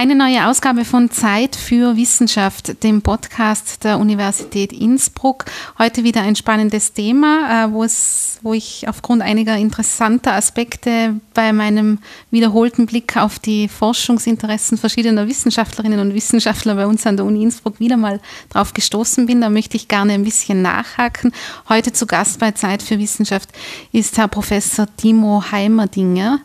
[0.00, 5.44] Eine neue Ausgabe von Zeit für Wissenschaft, dem Podcast der Universität Innsbruck.
[5.78, 11.52] Heute wieder ein spannendes Thema, äh, wo, es, wo ich aufgrund einiger interessanter Aspekte bei
[11.52, 11.98] meinem
[12.30, 17.78] wiederholten Blick auf die Forschungsinteressen verschiedener Wissenschaftlerinnen und Wissenschaftler bei uns an der Uni Innsbruck
[17.78, 19.42] wieder mal drauf gestoßen bin.
[19.42, 21.30] Da möchte ich gerne ein bisschen nachhaken.
[21.68, 23.50] Heute zu Gast bei Zeit für Wissenschaft
[23.92, 26.40] ist Herr Professor Timo Heimerdinger.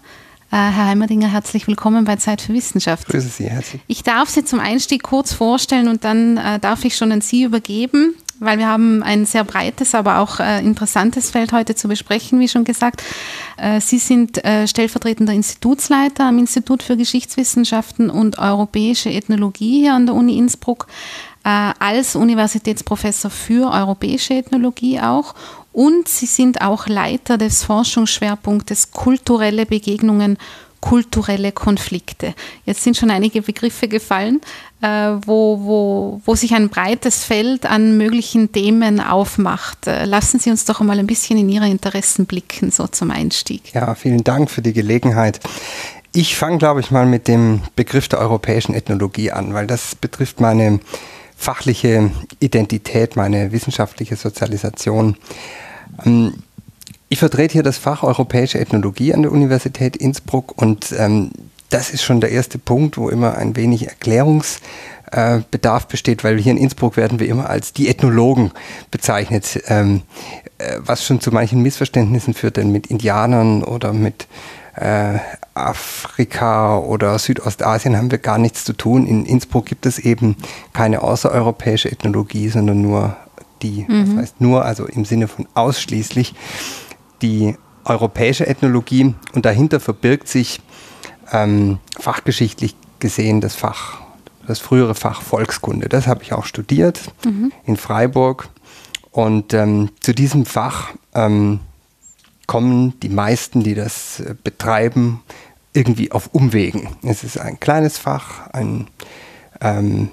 [0.56, 3.10] Äh, Herr Heimerdinger, herzlich willkommen bei Zeit für Wissenschaft.
[3.10, 3.82] Grüße Sie, herzlich.
[3.88, 7.44] Ich darf Sie zum Einstieg kurz vorstellen und dann äh, darf ich schon an Sie
[7.44, 12.40] übergeben, weil wir haben ein sehr breites, aber auch äh, interessantes Feld heute zu besprechen,
[12.40, 13.04] wie schon gesagt.
[13.58, 20.06] Äh, Sie sind äh, stellvertretender Institutsleiter am Institut für Geschichtswissenschaften und Europäische Ethnologie hier an
[20.06, 20.88] der Uni Innsbruck
[21.44, 25.36] äh, als Universitätsprofessor für europäische Ethnologie auch
[25.76, 30.38] und sie sind auch Leiter des Forschungsschwerpunktes kulturelle Begegnungen,
[30.80, 32.34] kulturelle Konflikte.
[32.66, 34.40] Jetzt sind schon einige Begriffe gefallen,
[34.82, 34.88] äh,
[35.26, 39.88] wo, wo, wo sich ein breites Feld an möglichen Themen aufmacht.
[39.88, 43.74] Äh, lassen Sie uns doch einmal ein bisschen in Ihre Interessen blicken, so zum Einstieg.
[43.74, 45.42] Ja, vielen Dank für die Gelegenheit.
[46.14, 50.40] Ich fange, glaube ich, mal mit dem Begriff der europäischen Ethnologie an, weil das betrifft
[50.40, 50.80] meine
[51.36, 55.18] fachliche Identität, meine wissenschaftliche Sozialisation.
[56.06, 56.34] Ähm,
[57.10, 61.32] ich vertrete hier das Fach Europäische Ethnologie an der Universität Innsbruck und ähm,
[61.70, 66.52] das ist schon der erste Punkt, wo immer ein wenig Erklärungsbedarf äh, besteht, weil hier
[66.52, 68.52] in Innsbruck werden wir immer als die Ethnologen
[68.92, 70.02] bezeichnet, ähm,
[70.58, 74.28] äh, was schon zu manchen Missverständnissen führt, denn mit Indianern oder mit
[74.76, 75.20] äh,
[75.54, 79.08] Afrika oder Südostasien haben wir gar nichts zu tun.
[79.08, 80.36] In Innsbruck gibt es eben
[80.74, 83.16] keine außereuropäische Ethnologie, sondern nur
[83.62, 84.06] die, mhm.
[84.06, 86.34] das heißt nur, also im Sinne von ausschließlich,
[87.22, 90.62] die europäische Ethnologie und dahinter verbirgt sich
[91.32, 94.02] ähm, fachgeschichtlich gesehen das Fach,
[94.48, 95.90] das frühere Fach Volkskunde.
[95.90, 97.52] Das habe ich auch studiert mhm.
[97.66, 98.50] in Freiburg
[99.12, 101.60] und ähm, zu diesem Fach ähm,
[102.48, 105.22] kommen die meisten, die das äh, betreiben,
[105.74, 106.90] irgendwie auf Umwegen.
[107.04, 108.88] Es ist ein kleines Fach, ein
[109.62, 110.10] ähm,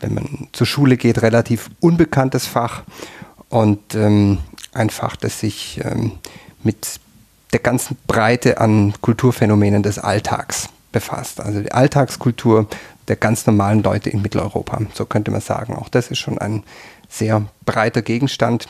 [0.00, 2.82] wenn man zur Schule geht, relativ unbekanntes Fach
[3.48, 4.38] und ähm,
[4.72, 6.12] ein Fach, das sich ähm,
[6.62, 7.00] mit
[7.52, 11.40] der ganzen Breite an Kulturphänomenen des Alltags befasst.
[11.40, 12.68] Also die Alltagskultur
[13.08, 15.74] der ganz normalen Leute in Mitteleuropa, so könnte man sagen.
[15.74, 16.62] Auch das ist schon ein
[17.08, 18.68] sehr breiter Gegenstand.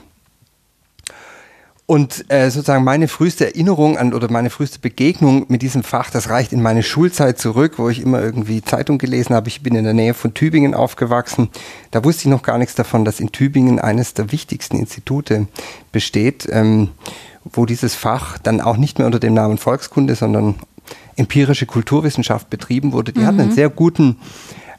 [1.91, 6.29] Und äh, sozusagen meine früheste Erinnerung an oder meine früheste Begegnung mit diesem Fach, das
[6.29, 9.49] reicht in meine Schulzeit zurück, wo ich immer irgendwie Zeitung gelesen habe.
[9.49, 11.49] Ich bin in der Nähe von Tübingen aufgewachsen.
[11.91, 15.47] Da wusste ich noch gar nichts davon, dass in Tübingen eines der wichtigsten Institute
[15.91, 16.91] besteht, ähm,
[17.45, 20.57] wo dieses Fach dann auch nicht mehr unter dem Namen Volkskunde, sondern
[21.17, 23.15] empirische Kulturwissenschaft betrieben wurde.
[23.15, 23.27] Die mhm.
[23.27, 24.19] hatten einen sehr guten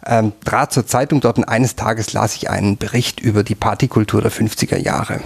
[0.06, 4.22] ähm, Draht zur Zeitung dort und eines Tages las ich einen Bericht über die Partykultur
[4.22, 5.22] der 50er Jahre.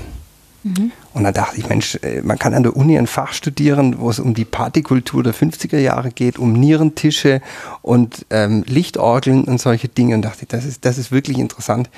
[0.63, 0.93] Mhm.
[1.13, 4.09] Und dann dachte ich, Mensch, äh, man kann an der Uni ein Fach studieren, wo
[4.09, 7.41] es um die Partykultur der 50er Jahre geht, um Nierentische
[7.81, 10.15] und ähm, Lichtorgeln und solche Dinge.
[10.15, 11.89] Und dachte, das ist, das ist wirklich interessant.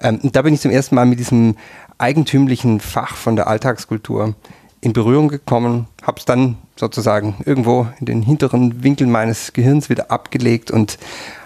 [0.00, 1.56] Ähm, und da bin ich zum ersten Mal mit diesem
[1.98, 4.34] eigentümlichen Fach von der Alltagskultur
[4.80, 10.10] in Berührung gekommen, habe es dann sozusagen irgendwo in den hinteren Winkeln meines Gehirns wieder
[10.10, 10.98] abgelegt und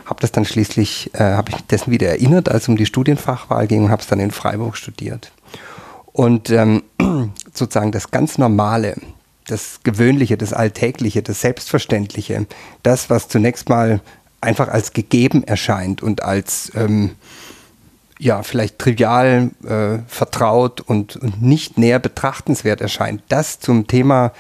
[0.05, 3.67] habe das dann schließlich, äh, habe ich dessen wieder erinnert, als es um die Studienfachwahl
[3.67, 5.33] ging und habe es dann in Freiburg studiert.
[6.15, 6.85] Und ähm,
[7.53, 8.97] sozusagen das ganz Normale,
[9.49, 12.47] das Gewöhnliche, das Alltägliche, das Selbstverständliche,
[12.85, 14.01] das, was zunächst mal
[14.41, 17.17] einfach als gegeben erscheint und als ähm,
[18.21, 24.33] ja, vielleicht trivial, äh, vertraut und, und nicht näher betrachtenswert erscheint, das zum Thema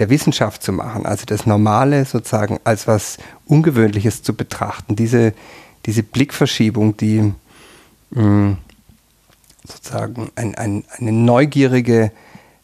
[0.00, 5.32] der Wissenschaft zu machen, also das Normale sozusagen als was Ungewöhnliches zu betrachten, diese,
[5.86, 7.32] diese Blickverschiebung, die
[8.10, 8.58] mh, mm,
[9.66, 12.12] sozusagen ein, ein, eine neugierige,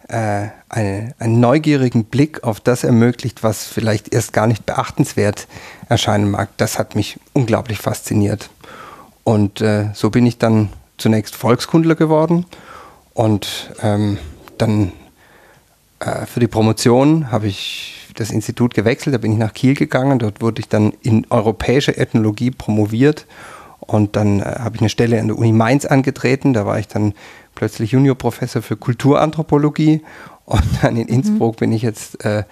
[0.09, 5.47] äh, eine, einen neugierigen Blick auf das ermöglicht, was vielleicht erst gar nicht beachtenswert
[5.89, 6.49] erscheinen mag.
[6.57, 8.51] Das hat mich unglaublich fasziniert.
[9.25, 12.47] Und äh, so bin ich dann zunächst Volkskundler geworden
[13.13, 14.19] und ähm,
[14.59, 14.93] dann
[16.01, 20.19] äh, für die Promotion habe ich das Institut gewechselt, da bin ich nach Kiel gegangen,
[20.19, 23.27] dort wurde ich dann in europäische Ethnologie promoviert
[23.81, 26.53] und dann äh, habe ich eine Stelle an der Uni Mainz angetreten.
[26.53, 27.15] Da war ich dann
[27.55, 30.03] plötzlich Juniorprofessor für Kulturanthropologie.
[30.45, 31.15] Und dann in mhm.
[31.15, 31.59] Innsbruck mhm.
[31.59, 32.45] bin ich jetzt äh,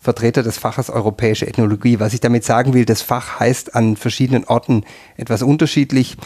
[0.00, 2.00] Vertreter des Faches Europäische Ethnologie.
[2.00, 4.84] Was ich damit sagen will, das Fach heißt an verschiedenen Orten
[5.16, 6.16] etwas unterschiedlich.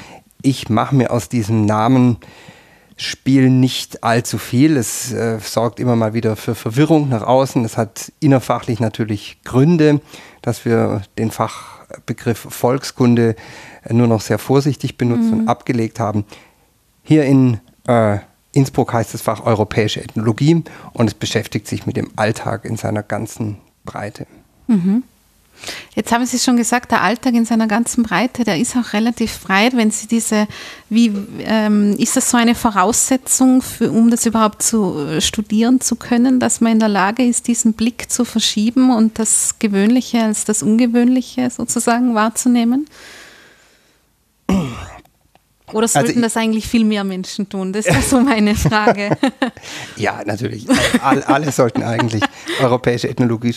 [0.43, 2.19] Ich mache mir aus diesem Namen
[2.99, 4.79] Spiel nicht allzu viel.
[4.79, 7.63] Es äh, sorgt immer mal wieder für Verwirrung nach außen.
[7.67, 10.01] Es hat innerfachlich natürlich Gründe,
[10.41, 11.77] dass wir den Fach
[12.07, 13.37] Begriff Volkskunde
[13.93, 15.41] nur noch sehr vorsichtig benutzt mhm.
[15.41, 16.25] und abgelegt haben.
[17.03, 18.19] Hier in äh,
[18.53, 20.63] Innsbruck heißt das Fach Europäische Ethnologie
[20.93, 24.27] und es beschäftigt sich mit dem Alltag in seiner ganzen Breite.
[24.67, 25.03] Mhm.
[25.95, 29.41] Jetzt haben Sie schon gesagt, der Alltag in seiner ganzen Breite, der ist auch relativ
[29.41, 29.75] breit.
[29.75, 30.47] Wenn Sie diese,
[30.91, 35.97] wie ähm, ist das so eine Voraussetzung, für, um das überhaupt zu äh, studieren zu
[35.97, 40.45] können, dass man in der Lage ist, diesen Blick zu verschieben und das Gewöhnliche als
[40.45, 42.87] das Ungewöhnliche sozusagen wahrzunehmen?
[45.73, 47.73] Oder sollten also ich, das eigentlich viel mehr Menschen tun?
[47.73, 49.11] Das ist so meine Frage.
[49.97, 50.67] ja, natürlich.
[51.03, 52.23] Alle, alle sollten eigentlich
[52.61, 53.55] europäische Ethnologie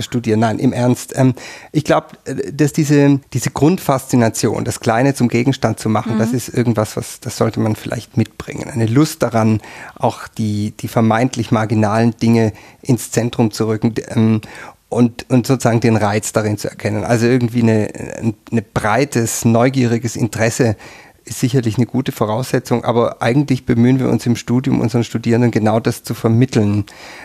[0.00, 0.40] studieren.
[0.40, 1.12] Nein, im Ernst.
[1.16, 1.34] Ähm,
[1.72, 2.08] ich glaube,
[2.52, 6.18] dass diese, diese Grundfaszination, das Kleine zum Gegenstand zu machen, mhm.
[6.18, 8.68] das ist irgendwas, was, das sollte man vielleicht mitbringen.
[8.68, 9.62] Eine Lust daran,
[9.96, 12.52] auch die, die vermeintlich marginalen Dinge
[12.82, 13.94] ins Zentrum zu rücken.
[14.90, 17.04] Und, und sozusagen den Reiz darin zu erkennen.
[17.04, 20.76] Also irgendwie ein eine breites, neugieriges Interesse
[21.24, 25.78] ist sicherlich eine gute Voraussetzung, aber eigentlich bemühen wir uns im Studium unseren Studierenden genau
[25.78, 26.84] das zu vermitteln.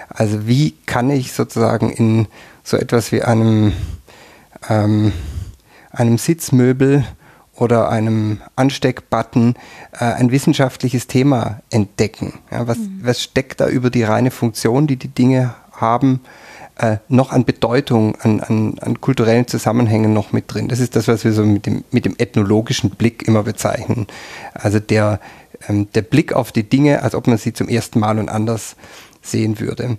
[0.10, 2.28] Also wie kann ich sozusagen in
[2.64, 3.74] so etwas wie einem,
[4.70, 5.12] ähm,
[5.92, 7.06] einem Sitzmöbel
[7.56, 9.56] oder einem Ansteckbutton
[9.94, 12.34] äh, ein wissenschaftliches Thema entdecken.
[12.52, 13.00] Ja, was, mhm.
[13.02, 16.22] was steckt da über die reine Funktion, die die Dinge haben?
[16.78, 20.68] Äh, noch an Bedeutung, an, an, an, kulturellen Zusammenhängen noch mit drin.
[20.68, 24.08] Das ist das, was wir so mit dem, mit dem ethnologischen Blick immer bezeichnen.
[24.54, 25.20] Also der,
[25.68, 28.76] ähm, der Blick auf die Dinge, als ob man sie zum ersten Mal und anders
[29.22, 29.98] sehen würde.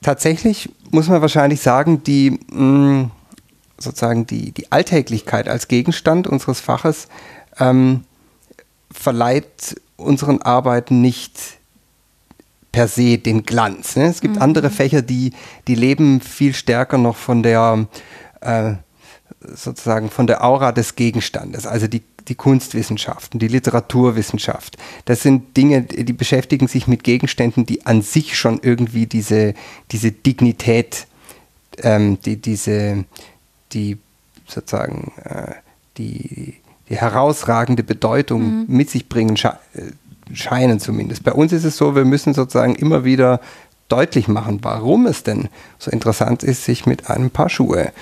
[0.00, 3.10] Tatsächlich muss man wahrscheinlich sagen, die mh,
[3.78, 7.08] sozusagen die, die Alltäglichkeit als Gegenstand unseres Faches
[7.58, 8.04] ähm,
[8.90, 11.58] verleiht unseren Arbeiten nicht
[12.72, 13.96] per se den Glanz.
[13.96, 14.06] Ne?
[14.06, 14.42] Es gibt mhm.
[14.42, 15.32] andere Fächer, die,
[15.68, 17.86] die leben viel stärker noch von der
[18.40, 18.72] äh,
[19.54, 24.76] sozusagen von der Aura des Gegenstandes, also die, die Kunstwissenschaften, die Literaturwissenschaft.
[25.04, 29.54] Das sind Dinge, die beschäftigen sich mit Gegenständen, die an sich schon irgendwie diese,
[29.90, 31.06] diese Dignität,
[31.78, 33.04] ähm, die, diese,
[33.72, 33.98] die
[34.46, 35.54] sozusagen äh,
[35.98, 36.54] die,
[36.88, 38.64] die herausragende Bedeutung mhm.
[38.68, 39.82] mit sich bringen, äh,
[40.32, 41.24] scheinen zumindest.
[41.24, 43.40] Bei uns ist es so, wir müssen sozusagen immer wieder
[43.88, 45.48] deutlich machen, warum es denn
[45.78, 47.92] so interessant ist, sich mit einem Paar Schuhe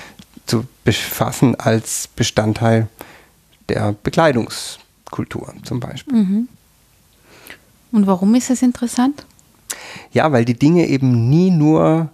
[0.47, 2.89] zu befassen als Bestandteil
[3.69, 6.15] der Bekleidungskultur zum Beispiel.
[6.15, 6.49] Mhm.
[7.93, 9.25] Und warum ist es interessant?
[10.13, 12.11] Ja, weil die Dinge eben nie nur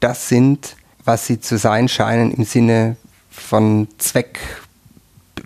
[0.00, 2.96] das sind, was sie zu sein scheinen im Sinne
[3.30, 3.88] von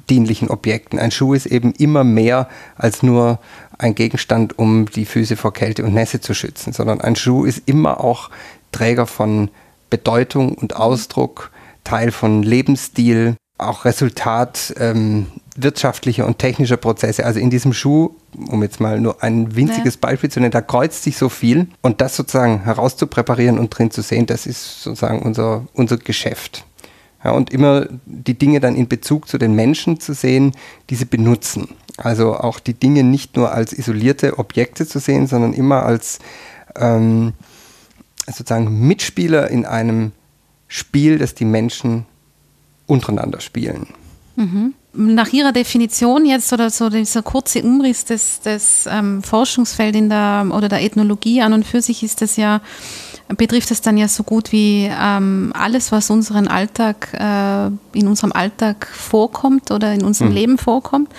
[0.07, 0.99] zweckdienlichen Objekten.
[0.99, 3.39] Ein Schuh ist eben immer mehr als nur
[3.79, 7.63] ein Gegenstand, um die Füße vor Kälte und Nässe zu schützen, sondern ein Schuh ist
[7.67, 8.31] immer auch
[8.73, 9.51] Träger von
[9.91, 11.51] Bedeutung und Ausdruck,
[11.85, 15.27] Teil von Lebensstil, auch Resultat ähm,
[15.57, 17.25] wirtschaftlicher und technischer Prozesse.
[17.25, 18.15] Also in diesem Schuh,
[18.49, 20.01] um jetzt mal nur ein winziges ja.
[20.03, 24.03] Beispiel zu nennen, da kreuzt sich so viel und das sozusagen herauszupräparieren und drin zu
[24.03, 26.65] sehen, das ist sozusagen unser, unser Geschäft.
[27.27, 30.53] Ja, und immer die Dinge dann in Bezug zu den Menschen zu sehen,
[30.91, 31.71] die sie benutzen.
[31.97, 36.21] Also auch die Dinge nicht nur als isolierte Objekte zu sehen, sondern immer als
[36.77, 37.33] ähm,
[38.29, 40.13] sozusagen Mitspieler in einem
[40.69, 42.07] Spiel, das die Menschen
[42.87, 43.89] untereinander spielen.
[44.37, 44.75] Mhm.
[44.93, 50.83] Nach Ihrer Definition jetzt oder so dieser kurze Umriss des, des ähm, Forschungsfelds oder der
[50.83, 52.61] Ethnologie an und für sich ist das ja
[53.29, 57.67] betrifft es dann ja so gut wie ähm, alles, was unseren Alltag, äh,
[57.99, 60.37] in unserem Alltag vorkommt oder in unserem mhm.
[60.37, 61.11] Leben vorkommt.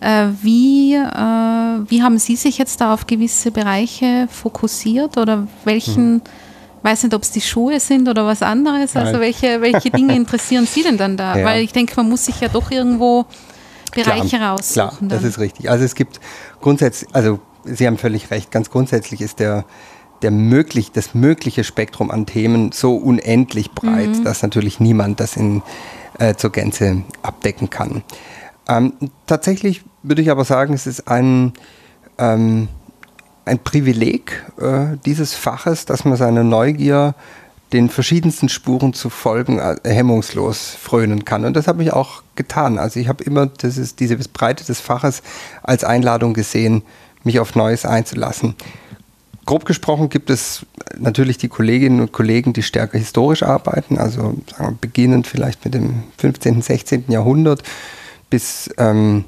[0.00, 6.14] Äh, wie, äh, wie haben Sie sich jetzt da auf gewisse Bereiche fokussiert oder welchen,
[6.14, 6.22] mhm.
[6.82, 10.66] weiß nicht, ob es die Schuhe sind oder was anderes, also welche, welche Dinge interessieren
[10.66, 11.36] Sie denn dann da?
[11.36, 11.44] Ja.
[11.44, 13.26] Weil ich denke, man muss sich ja doch irgendwo
[13.94, 14.72] Bereiche klar, raussuchen.
[14.72, 15.68] Klar, das ist richtig.
[15.68, 16.20] Also es gibt
[16.62, 19.66] grundsätzlich, also Sie haben völlig recht, ganz grundsätzlich ist der
[20.22, 24.24] der möglich, das mögliche Spektrum an Themen so unendlich breit, mhm.
[24.24, 25.62] dass natürlich niemand das in,
[26.18, 28.02] äh, zur Gänze abdecken kann.
[28.68, 28.92] Ähm,
[29.26, 31.52] tatsächlich würde ich aber sagen, es ist ein,
[32.18, 32.68] ähm,
[33.44, 37.14] ein Privileg äh, dieses Faches, dass man seine Neugier
[37.72, 41.44] den verschiedensten Spuren zu folgen äh, hemmungslos frönen kann.
[41.44, 42.78] Und das habe ich auch getan.
[42.78, 45.22] Also ich habe immer dieses, diese Breite des Faches
[45.62, 46.82] als Einladung gesehen,
[47.22, 48.54] mich auf Neues einzulassen
[49.50, 50.64] grob gesprochen gibt es
[50.96, 56.04] natürlich die Kolleginnen und Kollegen, die stärker historisch arbeiten, also wir, beginnend vielleicht mit dem
[56.18, 57.06] 15., 16.
[57.08, 57.64] Jahrhundert
[58.30, 59.24] bis ähm,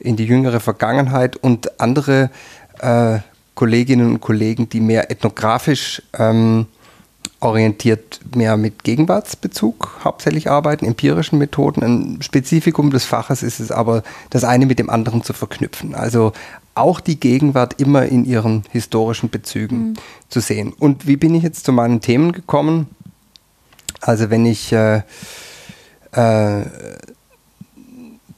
[0.00, 2.30] in die jüngere Vergangenheit und andere
[2.80, 3.20] äh,
[3.54, 6.66] Kolleginnen und Kollegen, die mehr ethnografisch ähm,
[7.38, 11.84] orientiert mehr mit Gegenwartsbezug hauptsächlich arbeiten, empirischen Methoden.
[11.84, 15.94] Ein Spezifikum des Faches ist es aber, das eine mit dem anderen zu verknüpfen.
[15.94, 16.32] Also
[16.74, 19.94] auch die Gegenwart immer in ihren historischen Bezügen mhm.
[20.28, 20.72] zu sehen.
[20.72, 22.88] Und wie bin ich jetzt zu meinen Themen gekommen?
[24.00, 25.02] Also wenn ich äh,
[26.12, 26.64] äh,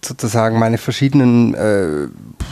[0.04, 2.08] sozusagen meine verschiedenen äh,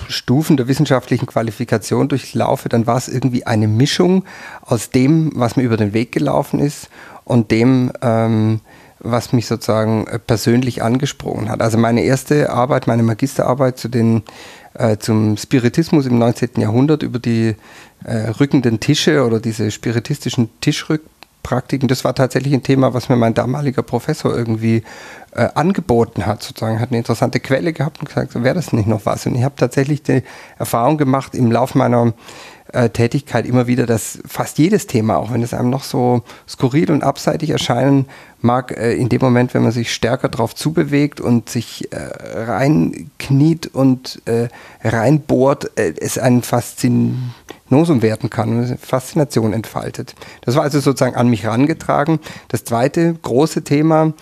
[0.08, 4.24] Stufen der wissenschaftlichen Qualifikation durchlaufe, dann war es irgendwie eine Mischung
[4.62, 6.88] aus dem, was mir über den Weg gelaufen ist
[7.24, 8.60] und dem, ähm,
[8.98, 11.60] was mich sozusagen äh, persönlich angesprochen hat.
[11.60, 14.22] Also meine erste Arbeit, meine Magisterarbeit zu den,
[14.74, 16.50] äh, zum Spiritismus im 19.
[16.56, 17.56] Jahrhundert über die
[18.04, 21.02] äh, rückenden Tische oder diese spiritistischen Tischrück
[21.42, 24.84] Praktiken, das war tatsächlich ein Thema, was mir mein damaliger Professor irgendwie
[25.32, 29.06] äh, angeboten hat, sozusagen, hat eine interessante Quelle gehabt und gesagt, wäre das nicht noch
[29.06, 29.26] was?
[29.26, 30.22] Und ich habe tatsächlich die
[30.58, 32.12] Erfahrung gemacht im Laufe meiner
[32.72, 36.90] äh, Tätigkeit immer wieder, dass fast jedes Thema, auch wenn es einem noch so skurril
[36.90, 38.06] und abseitig erscheinen
[38.40, 41.96] mag, äh, in dem Moment, wenn man sich stärker darauf zubewegt und sich äh,
[42.40, 44.22] reinkniet und
[44.82, 50.14] reinbohrt, es einen Faszinosum werden kann eine Faszination entfaltet.
[50.42, 52.20] Das war also sozusagen an mich herangetragen.
[52.48, 54.12] Das zweite große Thema,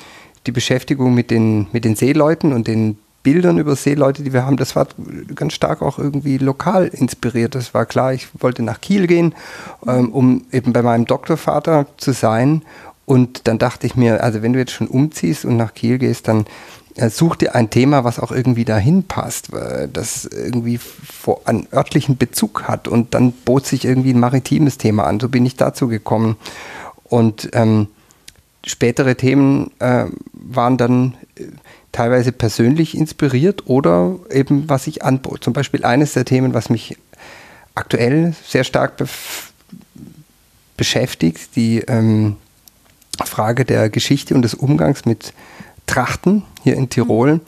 [0.47, 4.57] die Beschäftigung mit den, mit den Seeleuten und den Bildern über Seeleute, die wir haben,
[4.57, 4.87] das war
[5.35, 7.55] ganz stark auch irgendwie lokal inspiriert.
[7.55, 9.35] Das war klar, ich wollte nach Kiel gehen,
[9.87, 12.63] ähm, um eben bei meinem Doktorvater zu sein.
[13.05, 16.29] Und dann dachte ich mir, also wenn du jetzt schon umziehst und nach Kiel gehst,
[16.29, 16.47] dann
[16.95, 19.51] äh, such dir ein Thema, was auch irgendwie dahin passt,
[19.93, 22.89] das irgendwie vor, einen örtlichen Bezug hat.
[22.89, 25.21] Und dann bot sich irgendwie ein maritimes Thema an.
[25.21, 26.37] So bin ich dazu gekommen.
[27.05, 27.89] Und ähm,
[28.65, 31.17] spätere Themen äh, waren dann
[31.93, 35.43] teilweise persönlich inspiriert oder eben was ich anbot.
[35.43, 36.97] Zum Beispiel eines der Themen, was mich
[37.75, 39.07] aktuell sehr stark be
[40.77, 42.37] beschäftigt, die ähm,
[43.23, 45.35] Frage der Geschichte und des Umgangs mit
[45.87, 47.35] Trachten hier in Tirol.
[47.35, 47.41] Mhm.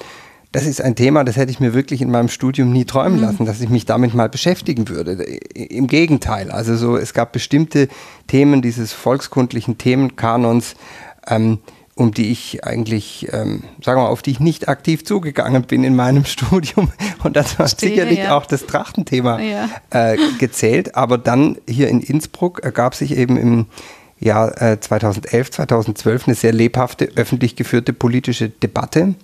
[0.52, 3.24] Das ist ein Thema, das hätte ich mir wirklich in meinem Studium nie träumen mhm.
[3.24, 5.12] lassen, dass ich mich damit mal beschäftigen würde.
[5.22, 7.88] Im Gegenteil, also so, es gab bestimmte
[8.26, 10.74] Themen dieses volkskundlichen Themenkanons,
[11.26, 11.58] ähm,
[11.94, 15.84] um die ich eigentlich, ähm, sagen wir mal, auf die ich nicht aktiv zugegangen bin
[15.84, 16.90] in meinem Studium.
[17.22, 18.36] Und das hat Stehe, sicherlich ja.
[18.36, 19.68] auch das Trachtenthema ja.
[19.90, 20.94] äh, gezählt.
[20.94, 23.66] Aber dann hier in Innsbruck ergab sich eben im
[24.18, 29.14] Jahr äh, 2011, 2012 eine sehr lebhafte, öffentlich geführte politische Debatte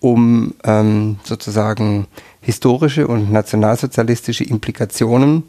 [0.00, 2.08] um ähm, sozusagen
[2.40, 5.44] historische und nationalsozialistische Implikationen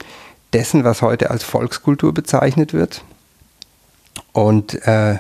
[0.53, 3.03] dessen, was heute als Volkskultur bezeichnet wird.
[4.31, 5.17] Und äh,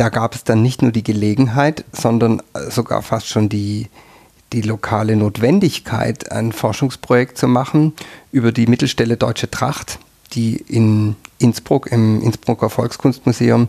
[0.00, 3.88] da gab es dann nicht nur die Gelegenheit, sondern sogar fast schon die,
[4.54, 7.92] die lokale Notwendigkeit, ein Forschungsprojekt zu machen
[8.32, 9.98] über die Mittelstelle Deutsche Tracht,
[10.32, 13.68] die in Innsbruck, im Innsbrucker Volkskunstmuseum,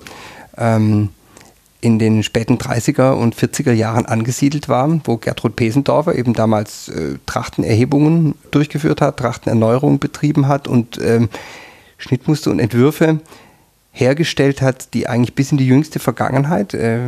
[0.57, 1.09] ähm,
[1.81, 7.17] in den späten 30er und 40er Jahren angesiedelt war, wo Gertrud Pesendorfer eben damals äh,
[7.25, 11.27] Trachtenerhebungen durchgeführt hat, Trachtenerneuerungen betrieben hat und ähm,
[11.97, 13.19] Schnittmuster und Entwürfe
[13.91, 16.99] hergestellt hat, die eigentlich bis in die jüngste Vergangenheit äh,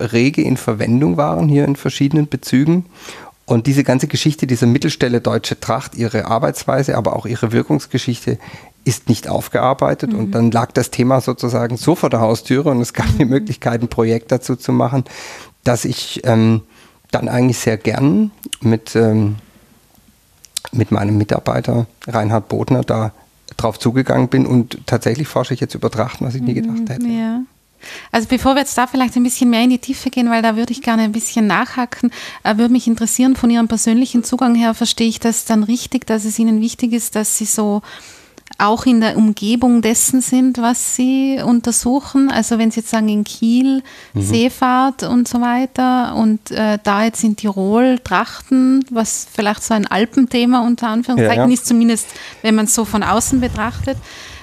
[0.00, 2.86] rege in Verwendung waren, hier in verschiedenen Bezügen.
[3.44, 8.38] Und diese ganze Geschichte dieser Mittelstelle Deutsche Tracht, ihre Arbeitsweise, aber auch ihre Wirkungsgeschichte
[8.84, 10.12] ist nicht aufgearbeitet.
[10.12, 10.18] Mhm.
[10.18, 13.18] Und dann lag das Thema sozusagen so vor der Haustüre und es gab mhm.
[13.18, 15.04] die Möglichkeit, ein Projekt dazu zu machen,
[15.62, 16.62] dass ich ähm,
[17.12, 19.36] dann eigentlich sehr gern mit, ähm,
[20.72, 23.12] mit meinem Mitarbeiter Reinhard Bodner da
[23.56, 26.86] drauf zugegangen bin und tatsächlich forsche ich jetzt über Trachten, was ich nie gedacht mhm,
[26.88, 27.06] hätte.
[27.06, 27.42] Ja.
[28.10, 30.56] Also bevor wir jetzt da vielleicht ein bisschen mehr in die Tiefe gehen, weil da
[30.56, 32.10] würde ich gerne ein bisschen nachhaken,
[32.42, 36.24] äh, würde mich interessieren, von Ihrem persönlichen Zugang her verstehe ich das dann richtig, dass
[36.24, 37.82] es Ihnen wichtig ist, dass Sie so
[38.58, 42.30] auch in der Umgebung dessen sind, was sie untersuchen.
[42.30, 43.82] Also wenn Sie jetzt sagen in Kiel
[44.14, 44.22] mhm.
[44.22, 49.86] Seefahrt und so weiter und äh, da jetzt in Tirol Trachten, was vielleicht so ein
[49.86, 51.54] Alpenthema unter Anführungszeichen ja, ja.
[51.54, 52.08] ist, zumindest
[52.42, 53.98] wenn man es so von außen betrachtet.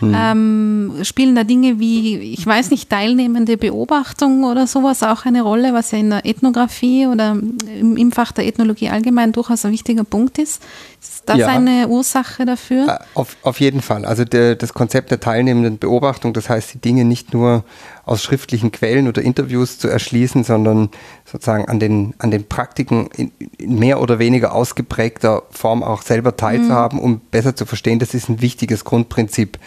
[0.10, 0.16] Mhm.
[0.18, 5.74] Ähm, spielen da Dinge wie, ich weiß nicht, teilnehmende Beobachtung oder sowas auch eine Rolle,
[5.74, 10.04] was ja in der Ethnographie oder im, im Fach der Ethnologie allgemein durchaus ein wichtiger
[10.04, 10.62] Punkt ist?
[11.02, 11.48] Ist das ja.
[11.48, 12.88] eine Ursache dafür?
[12.88, 14.06] Äh, auf, auf jeden Fall.
[14.06, 17.64] Also der, das Konzept der teilnehmenden Beobachtung, das heißt, die Dinge nicht nur
[18.06, 20.90] aus schriftlichen Quellen oder Interviews zu erschließen, sondern
[21.26, 26.36] sozusagen an den, an den Praktiken in, in mehr oder weniger ausgeprägter Form auch selber
[26.36, 27.06] teilzuhaben, mhm.
[27.06, 29.58] um besser zu verstehen, das ist ein wichtiges Grundprinzip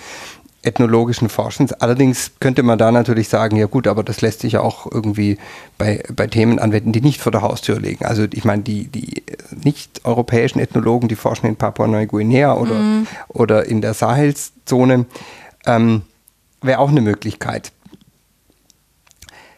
[0.66, 1.73] ethnologischen Forschens.
[1.73, 5.38] Allerdings könnte man da natürlich sagen, ja gut, aber das lässt sich ja auch irgendwie
[5.78, 8.05] bei, bei Themen anwenden, die nicht vor der Haustür liegen.
[8.05, 9.23] Also ich meine, die, die
[9.62, 13.07] nicht-europäischen Ethnologen, die forschen in Papua-Neuguinea oder, mhm.
[13.28, 15.07] oder in der Sahelzone,
[15.66, 16.02] ähm,
[16.62, 17.73] wäre auch eine Möglichkeit.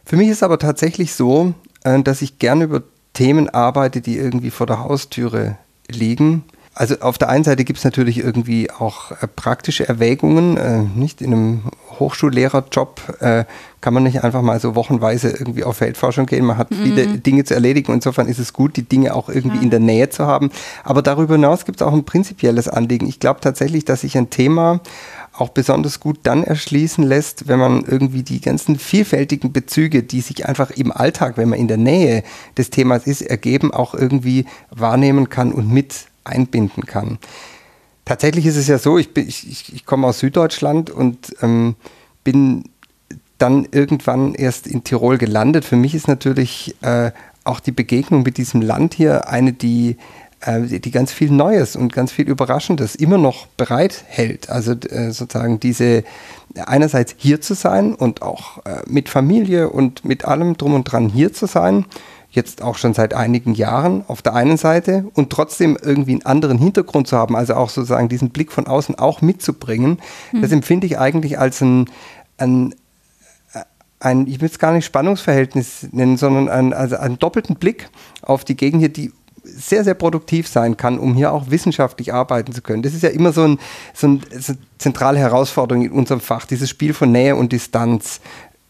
[0.08, 1.52] Für mich ist aber tatsächlich so,
[1.84, 6.44] äh, dass ich gerne über Themen arbeite, die irgendwie vor der Haustüre liegen.
[6.72, 10.56] Also auf der einen Seite gibt es natürlich irgendwie auch äh, praktische Erwägungen.
[10.56, 11.62] Äh, nicht in einem
[11.98, 13.18] Hochschullehrerjob
[13.80, 16.44] kann man nicht einfach mal so wochenweise irgendwie auf Feldforschung gehen.
[16.44, 16.76] Man hat mhm.
[16.76, 17.92] viele Dinge zu erledigen.
[17.92, 19.62] Insofern ist es gut, die Dinge auch irgendwie ja.
[19.64, 20.50] in der Nähe zu haben.
[20.84, 23.08] Aber darüber hinaus gibt es auch ein prinzipielles Anliegen.
[23.08, 24.80] Ich glaube tatsächlich, dass sich ein Thema
[25.40, 30.46] auch besonders gut dann erschließen lässt, wenn man irgendwie die ganzen vielfältigen Bezüge, die sich
[30.46, 32.22] einfach im Alltag, wenn man in der Nähe
[32.56, 37.18] des Themas ist, ergeben, auch irgendwie wahrnehmen kann und mit einbinden kann.
[38.04, 41.74] Tatsächlich ist es ja so, ich, ich, ich komme aus Süddeutschland und ähm,
[42.24, 42.64] bin
[43.38, 45.64] dann irgendwann erst in Tirol gelandet.
[45.64, 47.12] Für mich ist natürlich äh,
[47.44, 49.96] auch die Begegnung mit diesem Land hier eine, die
[50.46, 54.50] die ganz viel Neues und ganz viel Überraschendes immer noch bereithält.
[54.50, 56.04] Also äh, sozusagen diese
[56.64, 61.08] einerseits hier zu sein und auch äh, mit Familie und mit allem drum und dran
[61.08, 61.86] hier zu sein,
[62.30, 66.58] jetzt auch schon seit einigen Jahren auf der einen Seite und trotzdem irgendwie einen anderen
[66.58, 69.98] Hintergrund zu haben, also auch sozusagen diesen Blick von außen auch mitzubringen,
[70.32, 70.42] mhm.
[70.42, 71.90] das empfinde ich eigentlich als ein,
[72.36, 72.74] ein
[74.00, 77.88] ein, ich will es gar nicht Spannungsverhältnis nennen, sondern ein, also einen doppelten Blick
[78.22, 79.12] auf die Gegend hier, die
[79.56, 82.82] sehr, sehr produktiv sein kann, um hier auch wissenschaftlich arbeiten zu können.
[82.82, 83.58] Das ist ja immer so, ein,
[83.94, 88.20] so, ein, so eine zentrale Herausforderung in unserem Fach, dieses Spiel von Nähe und Distanz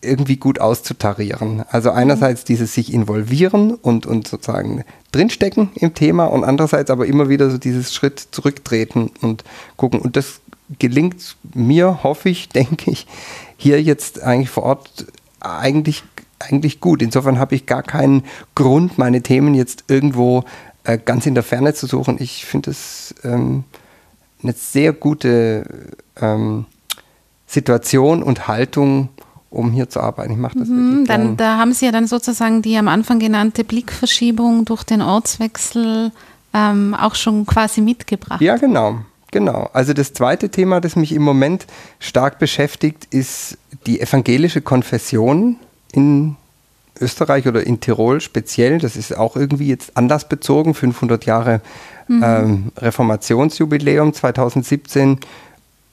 [0.01, 1.65] irgendwie gut auszutarieren.
[1.71, 7.29] Also einerseits dieses sich involvieren und, und sozusagen drinstecken im Thema und andererseits aber immer
[7.29, 9.43] wieder so dieses Schritt zurücktreten und
[9.77, 10.01] gucken.
[10.01, 10.41] Und das
[10.79, 13.07] gelingt mir, hoffe ich, denke ich,
[13.57, 15.07] hier jetzt eigentlich vor Ort
[15.41, 16.05] eigentlich
[16.41, 17.03] eigentlich gut.
[17.03, 18.23] Insofern habe ich gar keinen
[18.55, 20.45] Grund, meine Themen jetzt irgendwo
[20.89, 22.17] äh, ganz in der Ferne zu suchen.
[22.19, 23.65] Ich finde es ähm,
[24.43, 25.65] eine sehr gute
[26.21, 26.65] ähm,
[27.47, 29.11] Situation und Haltung,
[29.51, 30.33] um hier zu arbeiten.
[30.33, 33.65] Ich mache das mhm, dann, Da haben Sie ja dann sozusagen die am Anfang genannte
[33.65, 36.11] Blickverschiebung durch den Ortswechsel
[36.55, 38.41] ähm, auch schon quasi mitgebracht.
[38.41, 39.01] Ja, genau.
[39.31, 39.69] Genau.
[39.75, 41.67] Also das zweite Thema, das mich im Moment
[41.99, 45.57] stark beschäftigt, ist die evangelische Konfession
[45.93, 46.37] in
[47.01, 48.79] Österreich oder in Tirol speziell.
[48.79, 50.75] Das ist auch irgendwie jetzt anlassbezogen.
[50.75, 51.61] 500 Jahre
[52.09, 52.23] mhm.
[52.25, 55.19] ähm, Reformationsjubiläum 2017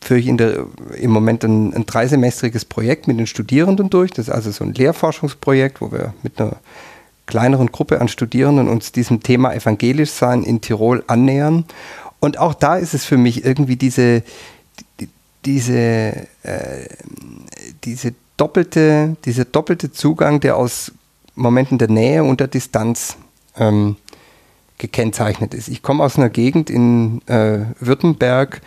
[0.01, 0.65] führe ich der,
[0.97, 4.11] im Moment ein, ein dreisemestriges Projekt mit den Studierenden durch.
[4.11, 6.57] Das ist also so ein Lehrforschungsprojekt, wo wir mit einer
[7.25, 11.65] kleineren Gruppe an Studierenden uns diesem Thema evangelisch sein in Tirol annähern.
[12.19, 14.23] Und auch da ist es für mich irgendwie diese,
[15.43, 16.87] diese, äh,
[17.83, 20.91] diese doppelte, dieser doppelte Zugang, der aus
[21.35, 23.17] Momenten der Nähe und der Distanz
[23.57, 23.97] ähm,
[24.77, 25.67] gekennzeichnet ist.
[25.67, 28.61] Ich komme aus einer Gegend in äh, Württemberg,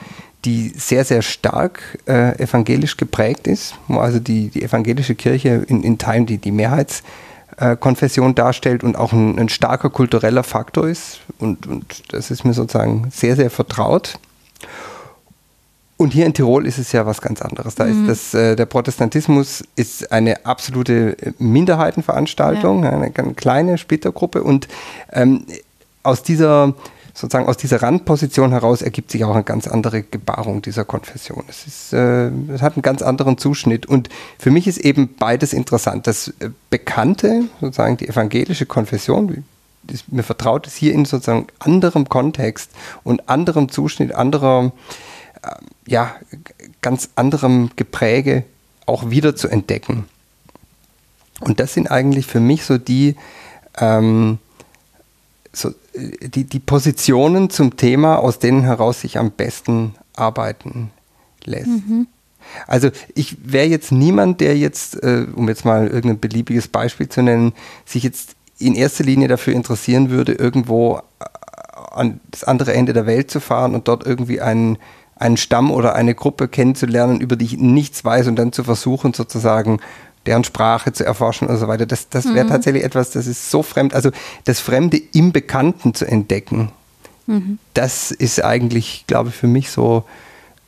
[0.44, 5.82] die sehr, sehr stark äh, evangelisch geprägt ist, wo also die, die evangelische Kirche in,
[5.82, 11.20] in Teilen die, die Mehrheitskonfession äh, darstellt und auch ein, ein, starker kultureller Faktor ist.
[11.38, 14.18] Und, und das ist mir sozusagen sehr, sehr vertraut.
[15.98, 17.74] Und hier in Tirol ist es ja was ganz anderes.
[17.74, 18.08] Da mhm.
[18.08, 22.90] ist das, äh, der Protestantismus ist eine absolute Minderheitenveranstaltung, ja.
[22.90, 24.44] eine ganz kleine Splittergruppe.
[24.44, 24.68] Und
[25.12, 25.44] ähm,
[26.04, 26.74] aus dieser
[27.14, 31.42] sozusagen aus dieser Randposition heraus ergibt sich auch eine ganz andere Gebarung dieser Konfession.
[31.48, 33.86] Es, ist, äh, es hat einen ganz anderen Zuschnitt.
[33.86, 34.08] Und
[34.38, 36.06] für mich ist eben beides interessant.
[36.06, 39.44] Das äh, Bekannte, sozusagen die evangelische Konfession,
[39.88, 42.70] ist, mir vertraut ist, hier in sozusagen anderem Kontext
[43.02, 44.70] und anderem Zuschnitt, anderer äh,
[45.86, 46.14] ja,
[46.80, 48.44] ganz anderem Gepräge
[48.86, 50.06] auch wieder zu entdecken.
[51.40, 53.16] Und das sind eigentlich für mich so die,
[53.78, 54.38] ähm,
[55.52, 60.90] so, äh, die, die Positionen zum Thema, aus denen heraus sich am besten arbeiten
[61.44, 61.68] lässt.
[61.68, 62.08] Mhm.
[62.66, 67.22] Also ich wäre jetzt niemand, der jetzt, äh, um jetzt mal irgendein beliebiges Beispiel zu
[67.22, 67.52] nennen,
[67.84, 71.24] sich jetzt in erster Linie dafür interessieren würde, irgendwo äh,
[71.92, 74.78] an das andere Ende der Welt zu fahren und dort irgendwie einen
[75.18, 79.14] einen Stamm oder eine Gruppe kennenzulernen, über die ich nichts weiß und dann zu versuchen,
[79.14, 79.80] sozusagen
[80.26, 81.86] deren Sprache zu erforschen und so weiter.
[81.86, 82.50] Das, das wäre mhm.
[82.50, 83.94] tatsächlich etwas, das ist so fremd.
[83.94, 84.10] Also
[84.44, 86.70] das Fremde im Bekannten zu entdecken,
[87.26, 87.58] mhm.
[87.74, 90.04] das ist eigentlich, glaube ich, für mich so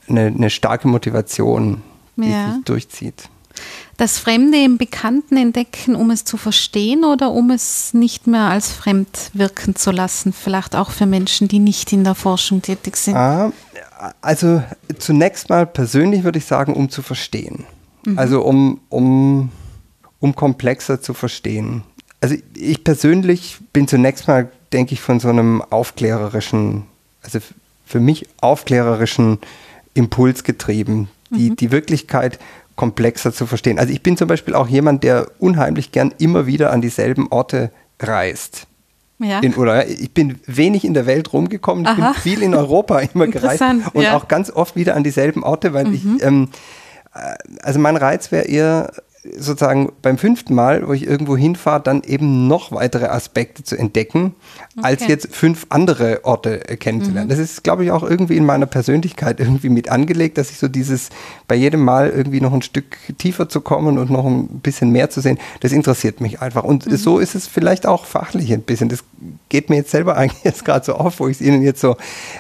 [0.08, 1.82] eine, eine starke Motivation,
[2.16, 2.54] die ja.
[2.54, 3.28] sich durchzieht.
[3.96, 8.72] Das Fremde im Bekannten entdecken, um es zu verstehen oder um es nicht mehr als
[8.72, 13.16] fremd wirken zu lassen, vielleicht auch für Menschen, die nicht in der Forschung tätig sind?
[13.16, 13.52] Ah,
[14.20, 14.62] also
[14.98, 17.64] zunächst mal persönlich würde ich sagen, um zu verstehen.
[18.06, 18.18] Mhm.
[18.18, 19.50] Also um, um,
[20.18, 21.82] um komplexer zu verstehen.
[22.20, 26.84] Also ich persönlich bin zunächst mal, denke ich, von so einem aufklärerischen,
[27.22, 27.38] also
[27.86, 29.38] für mich aufklärerischen
[29.94, 31.08] Impuls getrieben.
[31.30, 31.56] Die, mhm.
[31.56, 32.40] die Wirklichkeit
[32.74, 33.78] komplexer zu verstehen.
[33.78, 37.70] Also ich bin zum Beispiel auch jemand, der unheimlich gern immer wieder an dieselben Orte
[38.00, 38.66] reist.
[39.22, 39.40] Ja.
[39.40, 42.12] In, oder ich bin wenig in der Welt rumgekommen, ich Aha.
[42.12, 44.16] bin viel in Europa immer gereist und ja.
[44.16, 45.94] auch ganz oft wieder an dieselben Orte, weil mhm.
[45.94, 46.48] ich, ähm,
[47.14, 52.02] äh, also mein Reiz wäre eher sozusagen beim fünften Mal, wo ich irgendwo hinfahre, dann
[52.02, 54.34] eben noch weitere Aspekte zu entdecken,
[54.76, 54.86] okay.
[54.86, 57.26] als jetzt fünf andere Orte äh, kennenzulernen.
[57.26, 57.30] Mhm.
[57.30, 60.68] Das ist, glaube ich, auch irgendwie in meiner Persönlichkeit irgendwie mit angelegt, dass ich so
[60.68, 61.10] dieses
[61.48, 65.10] bei jedem Mal irgendwie noch ein Stück tiefer zu kommen und noch ein bisschen mehr
[65.10, 66.64] zu sehen, das interessiert mich einfach.
[66.64, 66.96] Und mhm.
[66.96, 68.88] so ist es vielleicht auch fachlich ein bisschen.
[68.88, 69.04] Das
[69.50, 71.96] geht mir jetzt selber eigentlich jetzt gerade so auf, wo ich es Ihnen jetzt so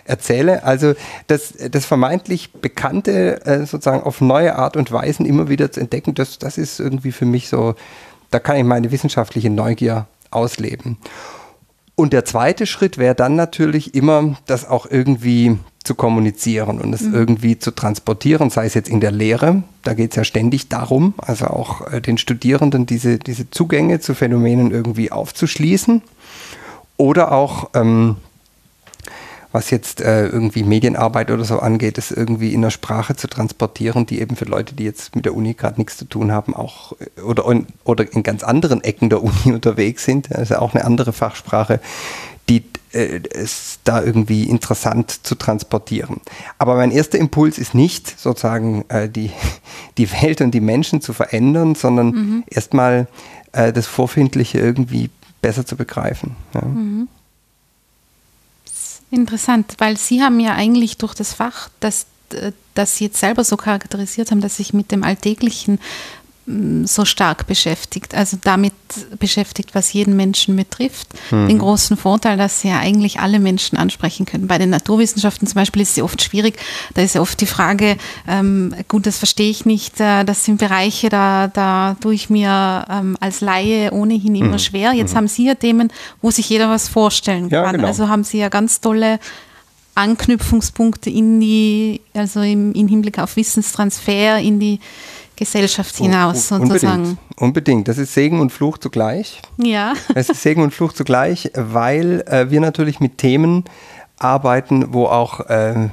[0.06, 0.64] erzähle.
[0.64, 0.94] Also
[1.26, 6.14] das, das vermeintlich Bekannte äh, sozusagen auf neue Art und Weisen immer wieder zu entdecken,
[6.14, 7.74] das, das ist ist irgendwie für mich so,
[8.30, 10.98] da kann ich meine wissenschaftliche Neugier ausleben.
[11.94, 17.02] Und der zweite Schritt wäre dann natürlich immer, das auch irgendwie zu kommunizieren und es
[17.02, 17.14] mhm.
[17.14, 21.14] irgendwie zu transportieren, sei es jetzt in der Lehre, da geht es ja ständig darum,
[21.18, 26.02] also auch äh, den Studierenden diese, diese Zugänge zu Phänomenen irgendwie aufzuschließen
[26.96, 28.16] oder auch ähm,
[29.52, 34.06] was jetzt äh, irgendwie Medienarbeit oder so angeht, es irgendwie in einer Sprache zu transportieren,
[34.06, 36.92] die eben für Leute, die jetzt mit der Uni gerade nichts zu tun haben, auch
[37.00, 37.44] äh, oder,
[37.84, 41.80] oder in ganz anderen Ecken der Uni unterwegs sind, also auch eine andere Fachsprache,
[42.48, 46.20] die äh, es da irgendwie interessant zu transportieren.
[46.58, 49.30] Aber mein erster Impuls ist nicht sozusagen äh, die,
[49.98, 52.44] die Welt und die Menschen zu verändern, sondern mhm.
[52.48, 53.08] erstmal
[53.52, 55.10] äh, das Vorfindliche irgendwie
[55.42, 56.36] besser zu begreifen.
[56.54, 56.62] Ja.
[56.62, 57.08] Mhm.
[59.10, 62.06] Interessant, weil Sie haben ja eigentlich durch das Fach, das,
[62.74, 65.80] das Sie jetzt selber so charakterisiert haben, dass sich mit dem Alltäglichen
[66.84, 68.72] so stark beschäftigt, also damit
[69.18, 71.08] beschäftigt, was jeden Menschen betrifft.
[71.30, 71.48] Mhm.
[71.48, 74.46] Den großen Vorteil, dass sie ja eigentlich alle Menschen ansprechen können.
[74.46, 76.58] Bei den Naturwissenschaften zum Beispiel ist es ja oft schwierig.
[76.94, 80.58] Da ist ja oft die Frage, ähm, gut, das verstehe ich nicht, äh, das sind
[80.58, 84.58] Bereiche, da, da tue ich mir ähm, als Laie ohnehin immer mhm.
[84.58, 84.92] schwer.
[84.92, 85.18] Jetzt mhm.
[85.18, 87.64] haben Sie ja Themen, wo sich jeder was vorstellen kann.
[87.64, 87.86] Ja, genau.
[87.86, 89.18] Also haben Sie ja ganz tolle
[89.94, 94.80] Anknüpfungspunkte in die, also im, im Hinblick auf Wissenstransfer, in die
[95.40, 97.00] Gesellschaft hinaus sozusagen.
[97.00, 97.88] Unbedingt, unbedingt.
[97.88, 99.40] Das ist Segen und Fluch zugleich.
[99.56, 99.94] Ja.
[100.14, 103.64] Es ist Segen und Fluch zugleich, weil äh, wir natürlich mit Themen
[104.18, 105.88] arbeiten, wo auch äh,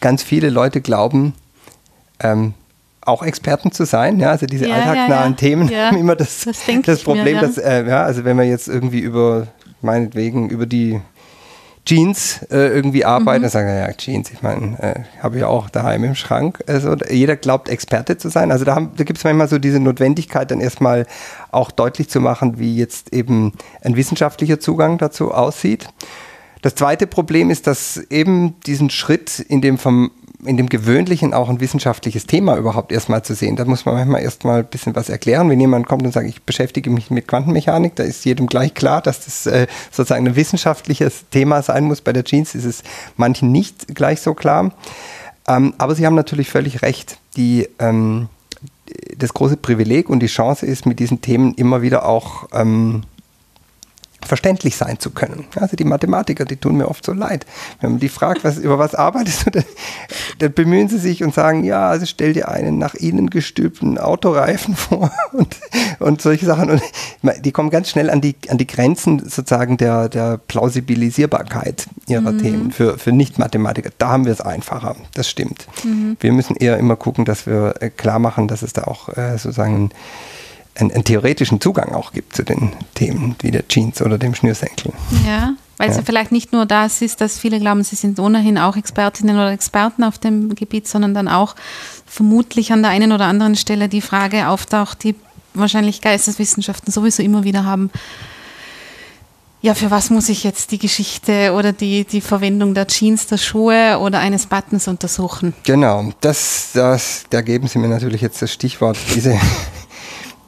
[0.00, 1.34] ganz viele Leute glauben,
[2.20, 2.54] ähm,
[3.00, 4.20] auch Experten zu sein.
[4.20, 4.30] Ja?
[4.30, 5.32] Also diese ja, alltagsnahen ja, ja.
[5.32, 8.68] Themen haben immer das, das, das Problem, mir, dass, äh, ja, also wenn wir jetzt
[8.68, 9.48] irgendwie über,
[9.82, 11.00] meinetwegen, über die
[11.88, 13.38] Jeans äh, irgendwie arbeiten.
[13.38, 13.42] Mhm.
[13.44, 16.62] Dann sagen, ja, Jeans, ich meine, äh, habe ich auch daheim im Schrank.
[16.66, 18.52] Also jeder glaubt, Experte zu sein.
[18.52, 21.06] Also da, da gibt es manchmal so diese Notwendigkeit, dann erstmal
[21.50, 25.88] auch deutlich zu machen, wie jetzt eben ein wissenschaftlicher Zugang dazu aussieht.
[26.60, 30.10] Das zweite Problem ist, dass eben diesen Schritt in dem vom
[30.44, 33.56] in dem Gewöhnlichen auch ein wissenschaftliches Thema überhaupt erstmal zu sehen.
[33.56, 35.50] Da muss man manchmal erstmal ein bisschen was erklären.
[35.50, 39.02] Wenn jemand kommt und sagt, ich beschäftige mich mit Quantenmechanik, da ist jedem gleich klar,
[39.02, 42.00] dass das äh, sozusagen ein wissenschaftliches Thema sein muss.
[42.00, 42.82] Bei der Jeans ist es
[43.16, 44.72] manchen nicht gleich so klar.
[45.48, 47.18] Ähm, aber Sie haben natürlich völlig recht.
[47.36, 48.28] Die, ähm,
[49.16, 53.02] das große Privileg und die Chance ist, mit diesen Themen immer wieder auch ähm,
[54.26, 55.46] verständlich sein zu können.
[55.54, 57.46] Also die Mathematiker, die tun mir oft so leid.
[57.80, 59.64] Wenn man die fragt, was, über was arbeitest du, dann,
[60.38, 64.74] dann, bemühen sie sich und sagen, ja, also stell dir einen nach ihnen gestülpten Autoreifen
[64.76, 65.56] vor und,
[66.00, 66.70] und solche Sachen.
[66.70, 66.82] Und
[67.44, 72.38] die kommen ganz schnell an die, an die Grenzen sozusagen der, der Plausibilisierbarkeit ihrer mhm.
[72.38, 73.90] Themen für, für Nicht-Mathematiker.
[73.98, 75.66] Da haben wir es einfacher, das stimmt.
[75.84, 76.16] Mhm.
[76.20, 79.38] Wir müssen eher immer gucken, dass wir äh, klar machen, dass es da auch äh,
[79.38, 79.90] sozusagen
[80.78, 84.92] einen, einen, theoretischen Zugang auch gibt zu den Themen wie der Jeans oder dem Schnürsenkel.
[85.26, 85.92] Ja, weil ja.
[85.92, 89.36] es ja vielleicht nicht nur das ist, dass viele glauben, sie sind ohnehin auch Expertinnen
[89.36, 91.54] oder Experten auf dem Gebiet, sondern dann auch
[92.06, 95.14] vermutlich an der einen oder anderen Stelle die Frage auftaucht, die
[95.54, 97.90] wahrscheinlich Geisteswissenschaften sowieso immer wieder haben.
[99.60, 103.38] Ja, für was muss ich jetzt die Geschichte oder die, die Verwendung der Jeans, der
[103.38, 105.52] Schuhe oder eines Buttons untersuchen?
[105.64, 109.36] Genau, das, das, da geben Sie mir natürlich jetzt das Stichwort, diese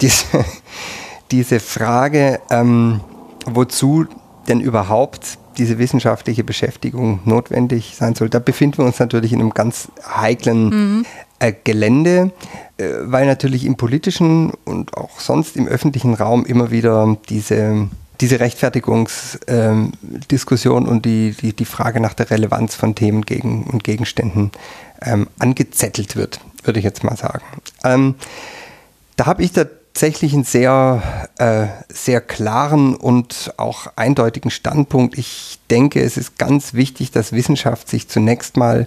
[0.00, 0.44] diese,
[1.30, 3.00] diese Frage, ähm,
[3.46, 4.06] wozu
[4.48, 9.50] denn überhaupt diese wissenschaftliche Beschäftigung notwendig sein soll, da befinden wir uns natürlich in einem
[9.50, 11.04] ganz heiklen mhm.
[11.38, 12.32] äh, Gelände,
[12.78, 17.88] äh, weil natürlich im politischen und auch sonst im öffentlichen Raum immer wieder diese,
[18.20, 23.84] diese Rechtfertigungsdiskussion ähm, und die, die, die Frage nach der Relevanz von Themen gegen, und
[23.84, 24.50] Gegenständen
[25.02, 27.44] ähm, angezettelt wird, würde ich jetzt mal sagen.
[27.84, 28.14] Ähm,
[29.16, 35.18] da habe ich da tatsächlich einen sehr, äh, sehr klaren und auch eindeutigen Standpunkt.
[35.18, 38.86] Ich denke, es ist ganz wichtig, dass Wissenschaft sich zunächst mal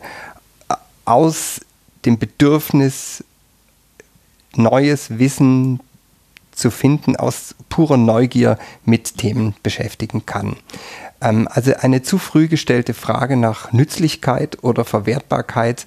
[0.70, 1.62] äh, aus
[2.06, 3.24] dem Bedürfnis
[4.56, 5.82] neues Wissen
[6.52, 10.56] zu finden, aus purer Neugier mit Themen beschäftigen kann.
[11.22, 15.86] Ähm, also eine zu früh gestellte Frage nach Nützlichkeit oder Verwertbarkeit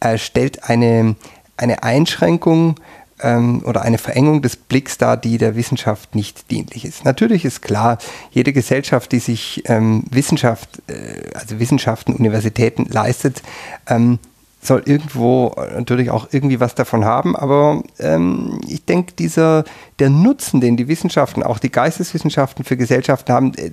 [0.00, 1.16] äh, stellt eine,
[1.56, 2.76] eine Einschränkung
[3.20, 7.04] ähm, oder eine Verengung des Blicks dar, die der Wissenschaft nicht dienlich ist.
[7.04, 7.98] Natürlich ist klar,
[8.30, 13.42] jede Gesellschaft, die sich ähm, Wissenschaft, äh, also Wissenschaften, Universitäten leistet,
[13.88, 14.18] ähm,
[14.60, 19.64] soll irgendwo natürlich auch irgendwie was davon haben, aber ähm, ich denke, dieser
[20.00, 23.70] der Nutzen, den die Wissenschaften, auch die Geisteswissenschaften für Gesellschaften haben, äh,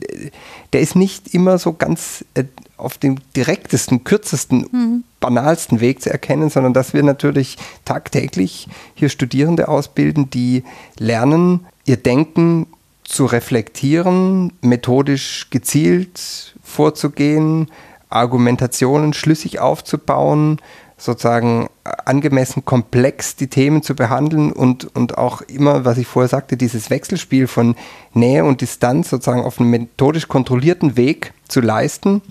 [0.74, 2.44] der ist nicht immer so ganz äh,
[2.78, 5.04] auf dem direktesten, kürzesten, mhm.
[5.20, 10.64] banalsten Weg zu erkennen, sondern dass wir natürlich tagtäglich hier Studierende ausbilden, die
[11.00, 12.68] lernen, ihr Denken
[13.04, 17.70] zu reflektieren, methodisch gezielt vorzugehen,
[18.10, 20.60] Argumentationen schlüssig aufzubauen,
[20.98, 26.58] sozusagen angemessen komplex die Themen zu behandeln und, und auch immer, was ich vorher sagte,
[26.58, 27.76] dieses Wechselspiel von
[28.14, 32.22] Nähe und Distanz sozusagen auf einem methodisch kontrollierten Weg zu leisten,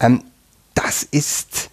[0.00, 0.22] ähm,
[0.74, 1.70] das ist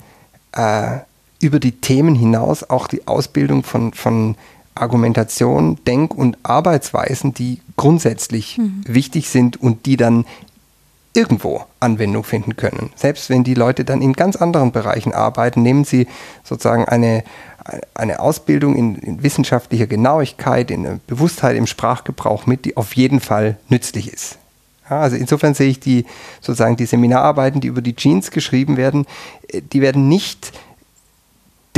[0.52, 1.00] äh,
[1.42, 4.36] über die Themen hinaus auch die Ausbildung von, von
[4.76, 8.84] Argumentation, Denk- und Arbeitsweisen, die grundsätzlich mhm.
[8.86, 10.26] wichtig sind und die dann
[11.14, 12.92] irgendwo Anwendung finden können.
[12.96, 16.08] Selbst wenn die Leute dann in ganz anderen Bereichen arbeiten, nehmen sie
[16.44, 17.24] sozusagen eine,
[17.94, 23.58] eine Ausbildung in, in wissenschaftlicher Genauigkeit, in Bewusstheit im Sprachgebrauch mit, die auf jeden Fall
[23.70, 24.38] nützlich ist.
[24.90, 26.06] Ja, also insofern sehe ich die
[26.42, 29.06] sozusagen die Seminararbeiten, die über die Jeans geschrieben werden,
[29.48, 30.52] äh, die werden nicht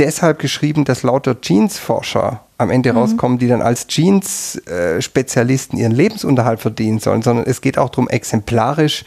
[0.02, 2.98] deshalb geschrieben, dass lauter Jeans-Forscher am Ende mhm.
[2.98, 9.04] rauskommen, die dann als Jeans-Spezialisten ihren Lebensunterhalt verdienen sollen, sondern es geht auch darum, exemplarisch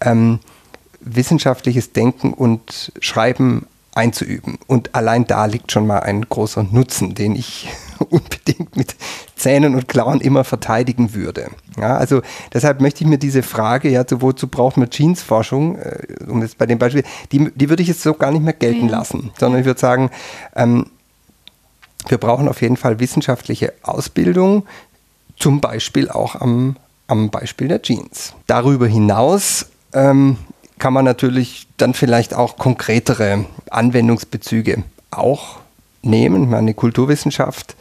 [0.00, 0.40] ähm,
[1.00, 4.58] wissenschaftliches Denken und Schreiben einzuüben.
[4.66, 7.68] Und allein da liegt schon mal ein großer Nutzen, den ich
[8.10, 8.96] unbedingt mit
[9.36, 11.50] Zähnen und Klauen immer verteidigen würde.
[11.78, 16.06] Ja, also deshalb möchte ich mir diese Frage, ja, so, wozu braucht man Jeansforschung, äh,
[16.28, 18.86] um jetzt bei dem Beispiel, die, die würde ich jetzt so gar nicht mehr gelten
[18.86, 18.98] ja.
[18.98, 20.10] lassen, sondern ich würde sagen,
[20.56, 20.86] ähm,
[22.08, 24.66] wir brauchen auf jeden Fall wissenschaftliche Ausbildung,
[25.36, 28.34] zum Beispiel auch am, am Beispiel der Jeans.
[28.46, 30.36] Darüber hinaus ähm,
[30.78, 35.58] kann man natürlich dann vielleicht auch konkretere Anwendungsbezüge auch
[36.02, 36.50] nehmen.
[36.50, 37.76] Meine Kulturwissenschaft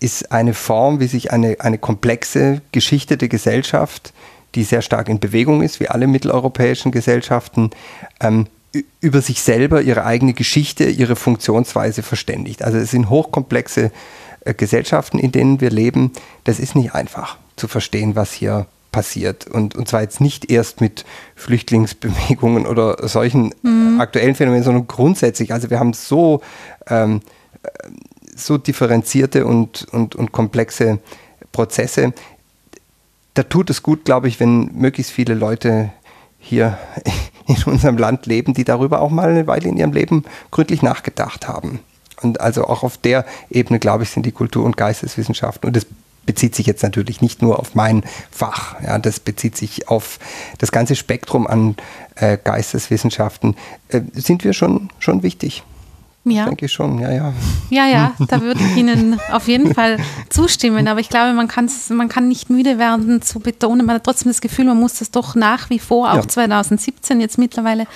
[0.00, 4.12] ist eine Form, wie sich eine, eine komplexe, geschichtete Gesellschaft,
[4.54, 7.70] die sehr stark in Bewegung ist, wie alle mitteleuropäischen Gesellschaften,
[8.20, 8.46] ähm,
[9.00, 12.62] über sich selber, ihre eigene Geschichte, ihre Funktionsweise verständigt.
[12.62, 13.90] Also es sind hochkomplexe
[14.44, 16.12] äh, Gesellschaften, in denen wir leben.
[16.44, 19.46] Das ist nicht einfach zu verstehen, was hier passiert.
[19.46, 24.00] Und, und zwar jetzt nicht erst mit Flüchtlingsbewegungen oder solchen mhm.
[24.00, 25.52] aktuellen Phänomenen, sondern grundsätzlich.
[25.52, 26.40] Also wir haben so,
[26.88, 27.20] ähm,
[28.34, 30.98] so differenzierte und, und, und komplexe
[31.52, 32.12] Prozesse.
[33.34, 35.90] Da tut es gut, glaube ich, wenn möglichst viele Leute
[36.38, 36.78] hier
[37.46, 41.46] in unserem Land leben, die darüber auch mal eine Weile in ihrem Leben gründlich nachgedacht
[41.48, 41.80] haben.
[42.20, 45.86] Und also auch auf der Ebene, glaube ich, sind die Kultur- und Geisteswissenschaften und das
[46.28, 50.18] bezieht sich jetzt natürlich nicht nur auf mein Fach, ja, das bezieht sich auf
[50.58, 51.74] das ganze Spektrum an
[52.16, 53.56] äh, Geisteswissenschaften,
[53.88, 55.62] äh, sind wir schon, schon wichtig.
[56.30, 56.46] Ja.
[56.46, 57.32] Denke ich schon, ja, ja.
[57.70, 60.88] Ja, ja, da würde ich Ihnen auf jeden Fall zustimmen.
[60.88, 61.48] Aber ich glaube, man,
[61.90, 63.86] man kann nicht müde werden zu betonen.
[63.86, 66.28] Man hat trotzdem das Gefühl, man muss das doch nach wie vor, auch ja.
[66.28, 67.86] 2017 jetzt mittlerweile,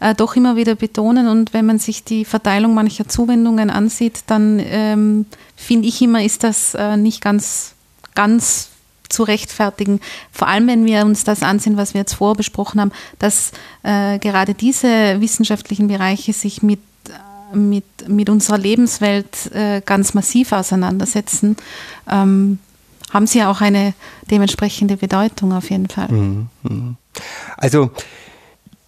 [0.00, 1.28] äh, doch immer wieder betonen.
[1.28, 6.44] Und wenn man sich die Verteilung mancher Zuwendungen ansieht, dann ähm, finde ich immer, ist
[6.44, 7.74] das äh, nicht ganz,
[8.14, 8.70] ganz
[9.08, 10.00] zu rechtfertigen.
[10.32, 14.54] Vor allem, wenn wir uns das ansehen, was wir jetzt vorbesprochen haben, dass äh, gerade
[14.54, 16.80] diese wissenschaftlichen Bereiche sich mit
[17.54, 21.56] mit, mit unserer Lebenswelt äh, ganz massiv auseinandersetzen,
[22.10, 22.58] ähm,
[23.10, 23.94] haben sie auch eine
[24.30, 26.08] dementsprechende Bedeutung auf jeden Fall.
[26.08, 26.96] Mhm, mhm.
[27.56, 27.90] Also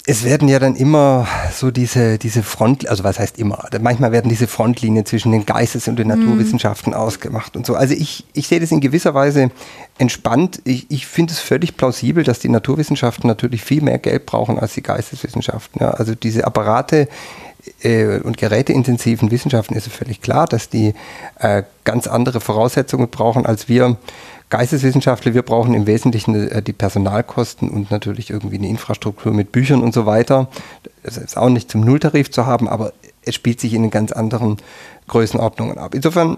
[0.07, 4.29] es werden ja dann immer so diese, diese Front, also was heißt immer, manchmal werden
[4.29, 6.21] diese Frontlinien zwischen den Geistes- und den mhm.
[6.21, 7.75] Naturwissenschaften ausgemacht und so.
[7.75, 9.51] Also ich, ich sehe das in gewisser Weise
[9.99, 10.63] entspannt.
[10.65, 14.75] Ich, ich finde es völlig plausibel, dass die Naturwissenschaften natürlich viel mehr Geld brauchen als
[14.75, 15.81] die Geisteswissenschaften.
[15.81, 17.09] Ja, also diese Apparate
[17.83, 20.95] und geräteintensiven Wissenschaften ist es völlig klar, dass die
[21.39, 23.97] äh, ganz andere Voraussetzungen brauchen als wir
[24.51, 29.81] Geisteswissenschaftler, wir brauchen im Wesentlichen äh, die Personalkosten und natürlich irgendwie eine Infrastruktur mit Büchern
[29.81, 30.49] und so weiter.
[31.05, 32.93] Das ist auch nicht zum Nulltarif zu haben, aber
[33.23, 34.57] es spielt sich in ganz anderen
[35.07, 35.95] Größenordnungen ab.
[35.95, 36.37] Insofern,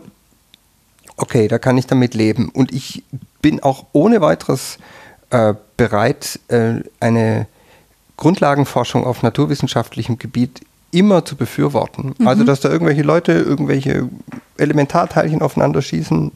[1.17, 2.51] okay, da kann ich damit leben.
[2.51, 3.03] Und ich
[3.41, 4.77] bin auch ohne weiteres
[5.31, 7.47] äh, bereit, äh, eine
[8.19, 10.61] Grundlagenforschung auf naturwissenschaftlichem Gebiet
[10.93, 12.15] immer zu befürworten.
[12.19, 12.29] Mhm.
[12.29, 14.09] Also, dass da irgendwelche Leute irgendwelche
[14.57, 16.31] Elementarteilchen aufeinander schießen,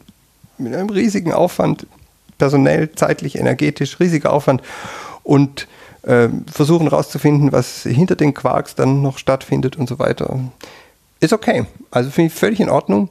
[0.57, 1.87] mit einem riesigen Aufwand,
[2.37, 4.61] personell, zeitlich, energetisch, riesiger Aufwand
[5.23, 5.67] und
[6.03, 10.39] äh, versuchen herauszufinden, was hinter den Quarks dann noch stattfindet und so weiter.
[11.19, 11.65] Ist okay.
[11.91, 13.09] Also finde ich völlig in Ordnung.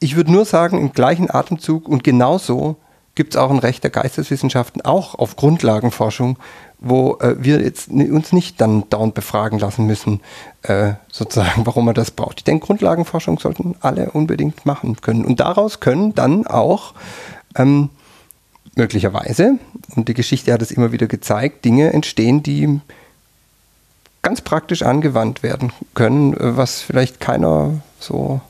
[0.00, 2.76] Ich würde nur sagen, im gleichen Atemzug und genauso
[3.14, 6.38] gibt es auch ein Recht der Geisteswissenschaften, auch auf Grundlagenforschung,
[6.82, 10.20] wo äh, wir jetzt uns nicht dann dauernd befragen lassen müssen,
[10.62, 12.40] äh, sozusagen, warum man das braucht.
[12.40, 15.24] Ich denke, Grundlagenforschung sollten alle unbedingt machen können.
[15.24, 16.94] Und daraus können dann auch
[17.56, 17.90] ähm,
[18.74, 19.58] möglicherweise,
[19.94, 22.80] und die Geschichte hat es immer wieder gezeigt, Dinge entstehen, die
[24.22, 28.40] ganz praktisch angewandt werden können, äh, was vielleicht keiner so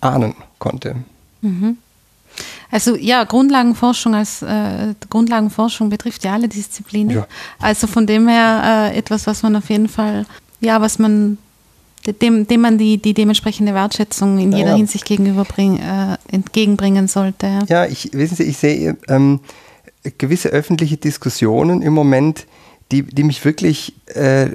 [0.00, 0.96] ahnen konnte.
[1.40, 1.78] Mhm.
[2.70, 7.16] Also ja, Grundlagenforschung als äh, Grundlagenforschung betrifft ja alle Disziplinen.
[7.16, 7.26] Ja.
[7.60, 10.26] Also von dem her äh, etwas, was man auf jeden Fall,
[10.60, 11.38] ja, was man
[12.12, 14.76] dem, dem man die, die dementsprechende Wertschätzung in jeder ja.
[14.76, 17.46] Hinsicht gegenüberbringen, äh, entgegenbringen sollte.
[17.46, 19.40] Ja, ja ich, wissen Sie, ich sehe ähm,
[20.18, 22.46] gewisse öffentliche Diskussionen im Moment,
[22.92, 24.50] die, die mich wirklich äh,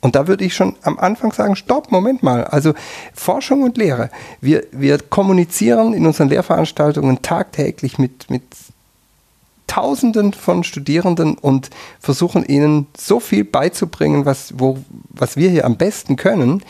[0.00, 2.44] Und da würde ich schon am Anfang sagen, stopp, Moment mal.
[2.44, 2.72] Also
[3.14, 4.10] Forschung und Lehre.
[4.40, 8.42] Wir, wir kommunizieren in unseren Lehrveranstaltungen tagtäglich mit, mit
[9.66, 14.78] Tausenden von Studierenden und versuchen ihnen so viel beizubringen, was, wo,
[15.10, 16.62] was wir hier am besten können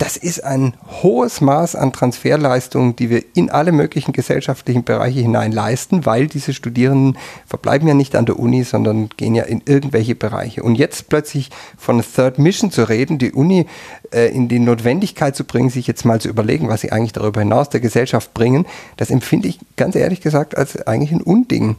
[0.00, 5.52] das ist ein hohes Maß an Transferleistungen, die wir in alle möglichen gesellschaftlichen Bereiche hinein
[5.52, 10.14] leisten, weil diese Studierenden verbleiben ja nicht an der Uni, sondern gehen ja in irgendwelche
[10.14, 10.62] Bereiche.
[10.62, 13.66] Und jetzt plötzlich von Third Mission zu reden, die Uni
[14.10, 17.40] äh, in die Notwendigkeit zu bringen, sich jetzt mal zu überlegen, was sie eigentlich darüber
[17.40, 18.64] hinaus der Gesellschaft bringen,
[18.96, 21.76] das empfinde ich ganz ehrlich gesagt als eigentlich ein Unding.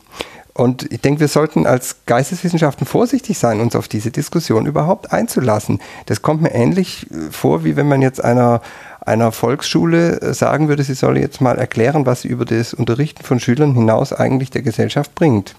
[0.54, 5.80] Und ich denke, wir sollten als Geisteswissenschaften vorsichtig sein, uns auf diese Diskussion überhaupt einzulassen.
[6.08, 8.62] Das kommt mir ähnlich äh, vor, wie wenn man jetzt einer,
[9.00, 13.24] einer Volksschule äh, sagen würde, sie solle jetzt mal erklären, was sie über das Unterrichten
[13.24, 15.56] von Schülern hinaus eigentlich der Gesellschaft bringt.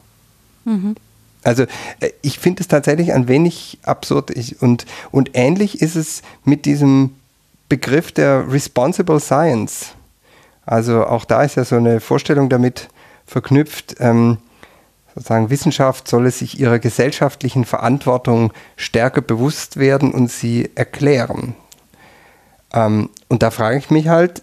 [0.65, 0.95] Mhm.
[1.43, 1.65] Also
[2.01, 7.15] äh, ich finde es tatsächlich ein wenig absurd und, und ähnlich ist es mit diesem
[7.71, 9.95] Begriff der Responsible Science.
[10.67, 12.89] Also auch da ist ja so eine Vorstellung damit
[13.27, 14.37] verknüpft, ähm,
[15.15, 21.55] sozusagen Wissenschaft solle sich ihrer gesellschaftlichen Verantwortung stärker bewusst werden und sie erklären.
[22.73, 24.43] Ähm, und da frage ich mich halt,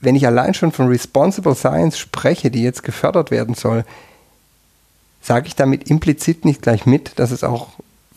[0.00, 3.84] wenn ich allein schon von Responsible Science spreche, die jetzt gefördert werden soll,
[5.20, 7.68] sage ich damit implizit nicht gleich mit, dass es auch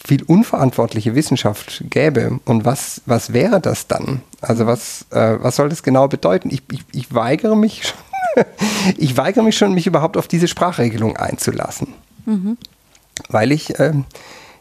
[0.04, 2.40] viel unverantwortliche Wissenschaft gäbe.
[2.46, 4.22] Und was, was wäre das dann?
[4.42, 6.50] Also was, äh, was soll das genau bedeuten?
[6.50, 8.11] Ich, ich, ich weigere mich schon
[8.98, 11.94] ich weigere mich schon, mich überhaupt auf diese Sprachregelung einzulassen.
[12.26, 12.58] Mhm.
[13.30, 14.06] Weil ich ähm,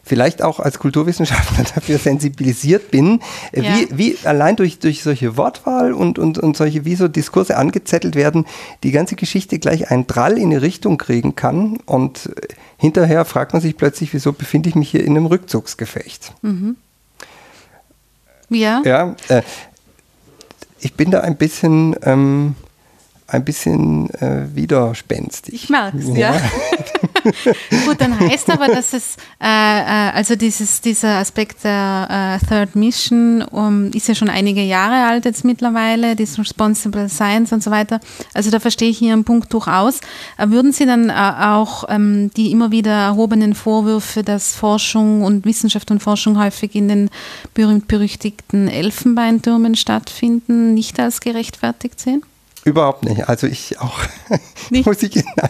[0.03, 3.75] vielleicht auch als Kulturwissenschaftler dafür sensibilisiert bin, äh, ja.
[3.75, 8.15] wie, wie allein durch, durch solche Wortwahl und, und, und solche, wie so Diskurse angezettelt
[8.15, 8.45] werden,
[8.83, 11.77] die ganze Geschichte gleich einen Drall in eine Richtung kriegen kann.
[11.85, 16.33] Und äh, hinterher fragt man sich plötzlich, wieso befinde ich mich hier in einem Rückzugsgefecht?
[16.41, 16.75] Mhm.
[18.49, 18.81] Ja.
[18.83, 19.15] Ja.
[19.29, 19.43] Äh,
[20.79, 21.95] ich bin da ein bisschen.
[22.03, 22.55] Ähm,
[23.31, 25.53] ein bisschen äh, widerspenstig.
[25.53, 26.35] Ich mag es, ja.
[26.35, 26.41] ja.
[27.85, 32.75] Gut, dann heißt aber, dass es, äh, äh, also dieses, dieser Aspekt der äh, Third
[32.75, 37.71] Mission um, ist ja schon einige Jahre alt jetzt mittlerweile, das Responsible Science und so
[37.71, 37.99] weiter.
[38.33, 39.99] Also da verstehe ich Ihren Punkt durchaus.
[40.37, 45.45] Äh, würden Sie dann äh, auch ähm, die immer wieder erhobenen Vorwürfe, dass Forschung und
[45.45, 47.09] Wissenschaft und Forschung häufig in den
[47.53, 52.23] berühmt-berüchtigten Elfenbeintürmen stattfinden, nicht als gerechtfertigt sehen?
[52.63, 53.27] Überhaupt nicht.
[53.27, 53.99] Also ich auch.
[54.69, 54.85] Nicht?
[54.85, 55.49] muss ich, nein,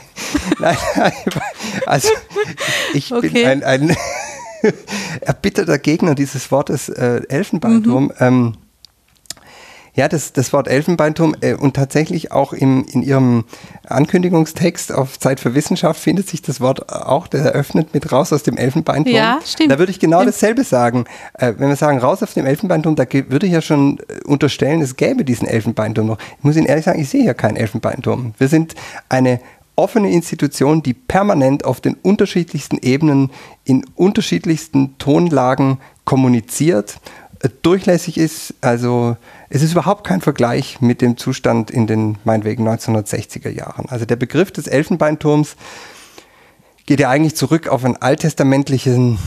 [0.59, 1.13] nein, nein,
[1.85, 2.09] Also
[2.93, 3.29] ich okay.
[3.29, 3.97] bin ein, ein
[5.21, 8.05] erbitterter Gegner dieses Wortes äh, Elfenbeinturm.
[8.05, 8.13] Mhm.
[8.19, 8.57] Ähm,
[9.93, 13.43] Ja, das, das Wort Elfenbeinturm äh, und tatsächlich auch im, in Ihrem
[13.87, 18.43] Ankündigungstext auf Zeit für Wissenschaft findet sich das Wort auch, der eröffnet mit raus aus
[18.43, 19.15] dem Elfenbeinturm.
[19.15, 19.71] Ja, stimmt.
[19.71, 21.05] Da würde ich genau dasselbe sagen.
[21.33, 24.81] Äh, wenn wir sagen raus auf dem Elfenbeinturm, da würde ich ja schon äh, unterstellen,
[24.81, 26.17] es gäbe diesen Elfenbeinturm noch.
[26.37, 28.33] Ich muss Ihnen ehrlich sagen, ich sehe hier keinen Elfenbeinturm.
[28.37, 28.75] Wir sind
[29.09, 29.41] eine
[29.75, 33.31] offene Institution, die permanent auf den unterschiedlichsten Ebenen
[33.65, 36.99] in unterschiedlichsten Tonlagen kommuniziert,
[37.41, 39.17] äh, durchlässig ist, also
[39.53, 43.87] es ist überhaupt kein Vergleich mit dem Zustand in den meinetwegen 1960er Jahren.
[43.89, 45.57] Also der Begriff des Elfenbeinturms
[46.85, 49.19] geht ja eigentlich zurück auf einen alttestamentlichen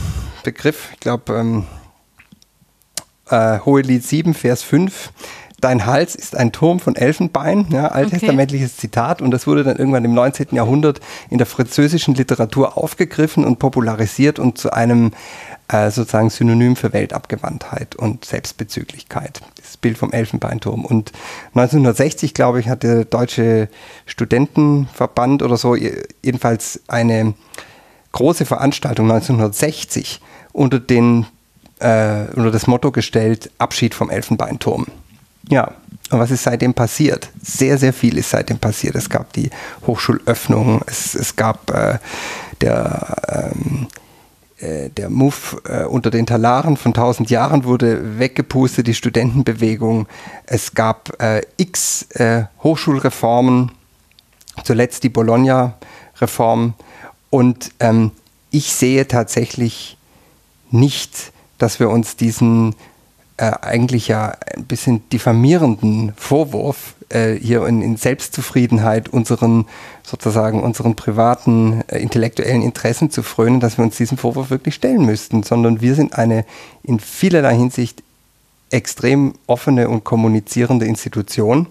[0.43, 0.89] Begriff.
[0.93, 1.65] Ich glaube, ähm,
[3.29, 5.11] äh, Hohelied 7, Vers 5.
[5.61, 8.81] Dein Hals ist ein Turm von Elfenbein, ja, alttestamentliches okay.
[8.81, 9.21] Zitat.
[9.21, 10.47] Und das wurde dann irgendwann im 19.
[10.51, 15.11] Jahrhundert in der französischen Literatur aufgegriffen und popularisiert und zu einem
[15.67, 19.41] äh, sozusagen Synonym für Weltabgewandtheit und Selbstbezüglichkeit.
[19.85, 20.83] Bild vom Elfenbeinturm.
[20.83, 21.11] Und
[21.53, 23.69] 1960, glaube ich, hat der Deutsche
[24.07, 27.35] Studentenverband oder so jedenfalls eine
[28.11, 30.21] große Veranstaltung 1960
[30.53, 31.27] unter, den,
[31.77, 34.87] äh, unter das Motto gestellt, Abschied vom Elfenbeinturm.
[35.49, 35.73] Ja,
[36.09, 37.29] und was ist seitdem passiert?
[37.43, 38.95] Sehr, sehr viel ist seitdem passiert.
[38.95, 39.51] Es gab die
[39.85, 41.99] Hochschulöffnung, es, es gab äh,
[42.59, 44.04] der ähm, äh,
[44.61, 50.07] der Move äh, unter den Talaren von 1000 Jahren wurde weggepustet, die Studentenbewegung.
[50.45, 53.71] Es gab äh, x äh, Hochschulreformen,
[54.63, 56.73] zuletzt die Bologna-Reform.
[57.29, 58.11] Und ähm,
[58.49, 59.97] ich sehe tatsächlich
[60.71, 62.75] nicht, dass wir uns diesen
[63.37, 69.65] äh, eigentlich ja ein bisschen diffamierenden Vorwurf äh, hier in, in, Selbstzufriedenheit unseren
[70.03, 75.05] sozusagen unseren privaten äh, intellektuellen Interessen zu frönen, dass wir uns diesem Vorwurf wirklich stellen
[75.05, 76.45] müssten, sondern wir sind eine
[76.83, 78.03] in vielerlei Hinsicht
[78.69, 81.67] extrem offene und kommunizierende Institution.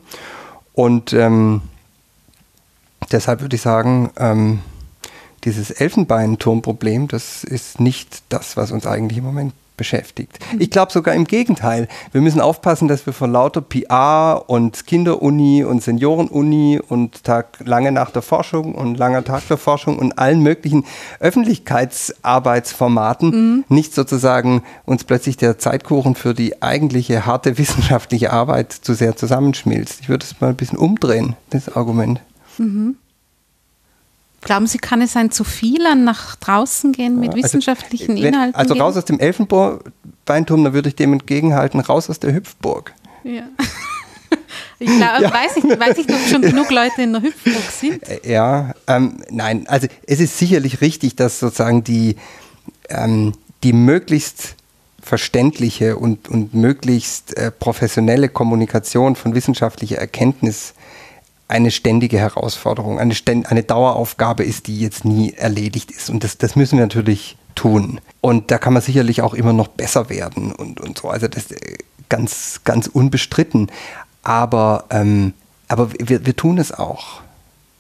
[0.75, 1.63] Und ähm,
[3.11, 4.61] deshalb würde ich sagen, ähm,
[5.45, 10.39] dieses Elfenbeinturmproblem, das ist nicht das, was uns eigentlich im Moment beschäftigt.
[10.59, 11.89] Ich glaube sogar im Gegenteil.
[12.13, 17.91] Wir müssen aufpassen, dass wir von lauter PR und Kinderuni und Seniorenuni und Tag lange
[17.91, 20.85] nach der Forschung und langer Tag der Forschung und allen möglichen
[21.19, 23.65] Öffentlichkeitsarbeitsformaten mhm.
[23.69, 30.01] nicht sozusagen uns plötzlich der Zeitkuchen für die eigentliche harte wissenschaftliche Arbeit zu sehr zusammenschmilzt.
[30.01, 32.21] Ich würde es mal ein bisschen umdrehen, das Argument.
[32.59, 32.97] Mhm.
[34.45, 38.35] Glauben Sie, kann es ein zu viel an nach draußen gehen mit also, wissenschaftlichen wenn,
[38.35, 38.55] Inhalten?
[38.55, 42.95] Also raus aus dem Elfenbeinturm, da würde ich dem entgegenhalten, raus aus der Hüpfburg.
[43.25, 43.45] Ja.
[44.81, 45.33] Ich glaub, ja.
[45.33, 48.09] weiß, nicht, weiß nicht, ob schon genug Leute in der Hüpfburg sind.
[48.09, 52.17] Äh, ja, ähm, nein, also es ist sicherlich richtig, dass sozusagen die,
[52.89, 53.33] ähm,
[53.63, 54.57] die möglichst
[55.01, 60.75] verständliche und, und möglichst äh, professionelle Kommunikation von wissenschaftlicher Erkenntnis
[61.49, 66.11] eine ständige Herausforderung, eine, ständ, eine Daueraufgabe ist, die jetzt nie erledigt ist.
[66.11, 68.01] Und das, das müssen wir natürlich tun.
[68.21, 71.09] Und da kann man sicherlich auch immer noch besser werden und, und so.
[71.09, 71.77] Also das äh,
[72.09, 73.71] ganz, ganz unbestritten.
[74.23, 75.35] Aber, ähm,
[75.69, 77.21] aber wir, wir tun es auch,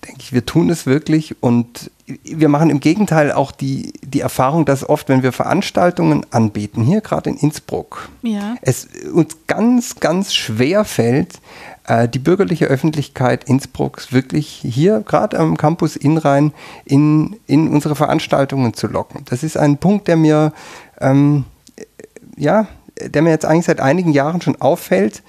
[0.07, 0.32] denke ich.
[0.32, 5.09] Wir tun es wirklich und wir machen im Gegenteil auch die, die Erfahrung, dass oft,
[5.09, 8.57] wenn wir Veranstaltungen anbieten, hier gerade in Innsbruck, ja.
[8.62, 11.40] es uns ganz, ganz schwer fällt,
[11.86, 16.52] äh, die bürgerliche Öffentlichkeit Innsbrucks wirklich hier, gerade am Campus Inrhein,
[16.84, 19.22] in, in unsere Veranstaltungen zu locken.
[19.26, 20.52] Das ist ein Punkt, der mir,
[21.00, 21.44] ähm,
[22.36, 22.66] ja,
[23.00, 25.22] der mir jetzt eigentlich seit einigen Jahren schon auffällt.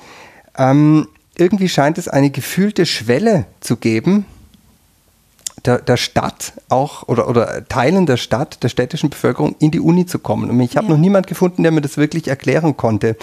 [0.57, 1.07] Ähm,
[1.37, 4.25] irgendwie scheint es eine gefühlte Schwelle zu geben,
[5.65, 10.05] der, der Stadt auch oder, oder Teilen der Stadt, der städtischen Bevölkerung in die Uni
[10.05, 10.49] zu kommen.
[10.49, 10.93] Und ich habe ja.
[10.93, 13.17] noch niemand gefunden, der mir das wirklich erklären konnte.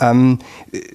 [0.00, 0.38] Ähm,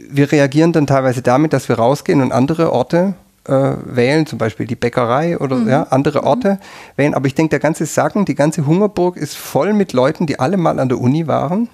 [0.10, 3.14] wir reagieren dann teilweise damit, dass wir rausgehen und andere Orte
[3.46, 5.70] äh, wählen, zum Beispiel die Bäckerei oder mhm.
[5.70, 6.58] ja, andere Orte mhm.
[6.98, 7.14] wählen.
[7.14, 10.58] Aber ich denke, der ganze Sacken, die ganze Hungerburg ist voll mit Leuten, die alle
[10.58, 11.70] mal an der Uni waren.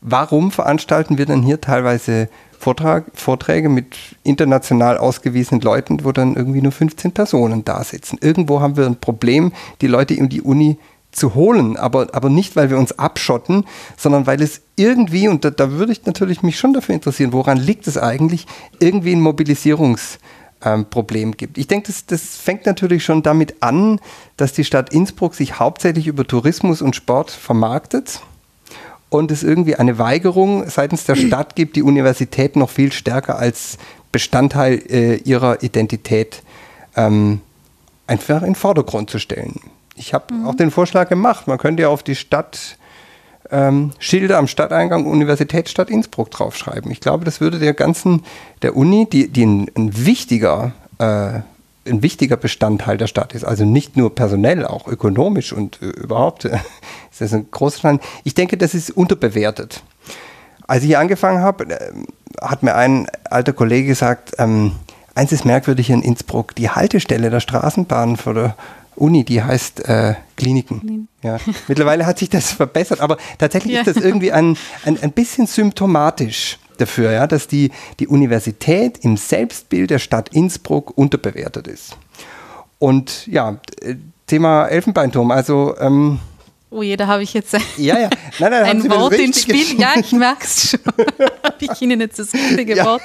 [0.00, 2.28] Warum veranstalten wir dann hier teilweise
[2.64, 8.16] Vortrag, Vorträge mit international ausgewiesenen Leuten, wo dann irgendwie nur 15 Personen da sitzen.
[8.22, 9.52] Irgendwo haben wir ein Problem,
[9.82, 10.78] die Leute in die Uni
[11.12, 13.66] zu holen, aber, aber nicht, weil wir uns abschotten,
[13.98, 17.58] sondern weil es irgendwie, und da, da würde ich natürlich mich schon dafür interessieren, woran
[17.58, 18.46] liegt es eigentlich,
[18.78, 21.58] irgendwie ein Mobilisierungsproblem ähm, gibt.
[21.58, 24.00] Ich denke, das, das fängt natürlich schon damit an,
[24.38, 28.22] dass die Stadt Innsbruck sich hauptsächlich über Tourismus und Sport vermarktet
[29.14, 33.78] und es irgendwie eine Weigerung seitens der Stadt gibt, die Universität noch viel stärker als
[34.10, 36.42] Bestandteil äh, ihrer Identität
[36.96, 37.40] ähm,
[38.06, 39.60] einfach in den Vordergrund zu stellen.
[39.94, 40.46] Ich habe mhm.
[40.46, 42.76] auch den Vorschlag gemacht, man könnte ja auf die Stadt
[43.50, 46.90] ähm, Schilder am Stadteingang Universitätsstadt Innsbruck draufschreiben.
[46.90, 48.24] Ich glaube, das würde der ganzen,
[48.62, 51.40] der Uni, die, die ein, ein wichtiger äh,
[51.86, 53.44] ein wichtiger Bestandteil der Stadt ist.
[53.44, 56.58] Also nicht nur personell, auch ökonomisch und äh, überhaupt äh,
[57.10, 58.02] ist das ein großer Stand.
[58.24, 59.82] Ich denke, das ist unterbewertet.
[60.66, 61.92] Als ich hier angefangen habe, äh,
[62.40, 64.72] hat mir ein alter Kollege gesagt, ähm,
[65.14, 68.56] eins ist merkwürdig in Innsbruck, die Haltestelle der Straßenbahn vor der
[68.96, 71.08] Uni, die heißt äh, Kliniken.
[71.22, 71.38] Ja.
[71.68, 73.80] Mittlerweile hat sich das verbessert, aber tatsächlich ja.
[73.80, 77.70] ist das irgendwie ein, ein, ein bisschen symptomatisch dafür, ja, dass die,
[78.00, 81.96] die Universität im Selbstbild der Stadt Innsbruck unterbewertet ist.
[82.78, 83.58] Und ja,
[84.26, 86.20] Thema Elfenbeinturm, also ähm,
[86.70, 88.10] Oh je, da habe ich jetzt ja, ja.
[88.40, 89.78] Nein, nein, ein Wort ins Spiel.
[89.78, 90.80] Ja, ich merke es schon.
[91.44, 92.84] habe ich Ihnen jetzt das richtige ja.
[92.84, 93.02] Wort?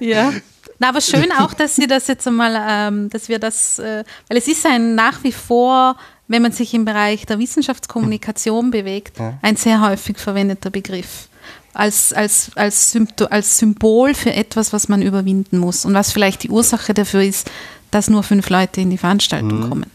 [0.00, 0.32] Ja.
[0.78, 4.38] Na, aber schön auch, dass Sie das jetzt einmal, ähm, dass wir das, äh, weil
[4.38, 5.96] es ist ein nach wie vor,
[6.26, 9.34] wenn man sich im Bereich der Wissenschaftskommunikation bewegt, ja.
[9.42, 11.28] ein sehr häufig verwendeter Begriff.
[11.74, 16.42] Als, als, als, Sympto als Symbol für etwas, was man überwinden muss und was vielleicht
[16.42, 17.50] die Ursache dafür ist,
[17.90, 19.68] dass nur fünf Leute in die Veranstaltung mhm.
[19.68, 19.90] kommen.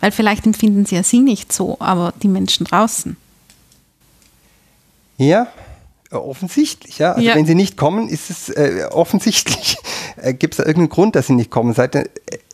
[0.00, 3.16] Weil vielleicht empfinden sie ja sie nicht so, aber die Menschen draußen.
[5.18, 5.48] Ja,
[6.10, 7.12] offensichtlich, ja.
[7.12, 7.34] Also ja.
[7.34, 9.76] wenn sie nicht kommen, ist es äh, offensichtlich.
[10.16, 11.74] Äh, Gibt es da irgendeinen Grund, dass sie nicht kommen?
[11.74, 12.04] Sei, äh,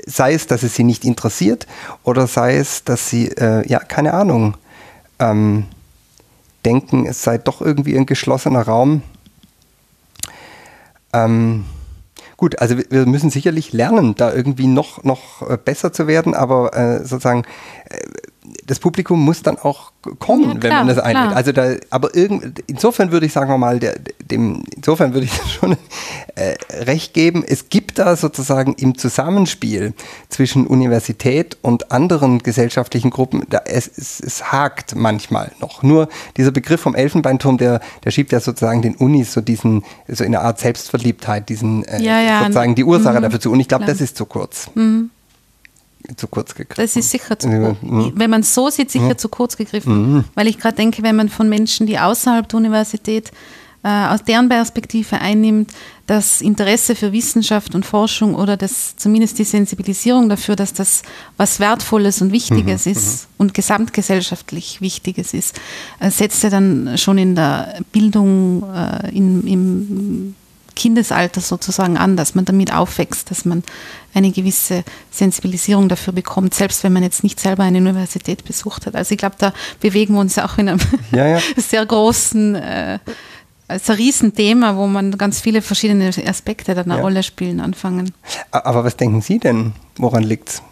[0.06, 1.66] sei, es, dass es sie nicht interessiert
[2.04, 4.56] oder sei es, dass sie, äh, ja, keine Ahnung,
[5.18, 5.66] ähm,
[6.64, 9.02] denken, es sei doch irgendwie ein geschlossener Raum.
[11.12, 11.64] Ähm,
[12.36, 16.76] gut, also wir müssen sicherlich lernen, da irgendwie noch, noch äh, besser zu werden, aber
[16.76, 17.44] äh, sozusagen
[17.86, 17.98] äh,
[18.64, 21.36] das Publikum muss dann auch kommen, ja, klar, wenn man das einlädt.
[21.36, 25.32] Also da, aber irgend, insofern würde ich sagen wir mal, der, dem, insofern würde ich
[25.60, 25.76] schon
[26.36, 27.44] äh, recht geben.
[27.46, 29.92] Es gibt da sozusagen im Zusammenspiel
[30.30, 35.82] zwischen Universität und anderen gesellschaftlichen Gruppen, da, es, es, es hakt manchmal noch.
[35.82, 40.24] Nur dieser Begriff vom Elfenbeinturm, der, der schiebt ja sozusagen den Unis so diesen, so
[40.24, 43.52] in einer Art Selbstverliebtheit, diesen äh, ja, ja, sozusagen die Ursache mhm, dafür zu.
[43.52, 44.70] Und ich glaube, das ist zu kurz.
[44.74, 45.10] Mhm
[46.16, 46.82] zu kurz gegriffen.
[46.82, 47.82] Das ist sicher zu kurz.
[47.82, 48.12] Mhm.
[48.14, 49.18] Wenn man so sieht, sicher mhm.
[49.18, 50.14] zu kurz gegriffen.
[50.14, 50.24] Mhm.
[50.34, 53.30] Weil ich gerade denke, wenn man von Menschen, die außerhalb der Universität
[53.82, 55.72] äh, aus deren Perspektive einnimmt,
[56.06, 61.02] das Interesse für Wissenschaft und Forschung oder das, zumindest die Sensibilisierung dafür, dass das
[61.36, 62.92] was Wertvolles und Wichtiges mhm.
[62.92, 63.34] ist mhm.
[63.38, 65.58] und gesamtgesellschaftlich Wichtiges ist,
[66.00, 70.34] äh, setzt er dann schon in der Bildung, äh, in, im
[70.74, 73.62] Kindesalter sozusagen an, dass man damit aufwächst, dass man
[74.14, 78.96] eine gewisse Sensibilisierung dafür bekommt, selbst wenn man jetzt nicht selber eine Universität besucht hat.
[78.96, 80.80] Also ich glaube, da bewegen wir uns auch in einem
[81.12, 81.40] ja, ja.
[81.56, 82.98] sehr großen, äh,
[83.68, 87.00] ein Riesenthema, wo man ganz viele verschiedene Aspekte dann eine ja.
[87.02, 88.12] Rolle spielen anfangen.
[88.50, 90.62] Aber was denken Sie denn, woran liegt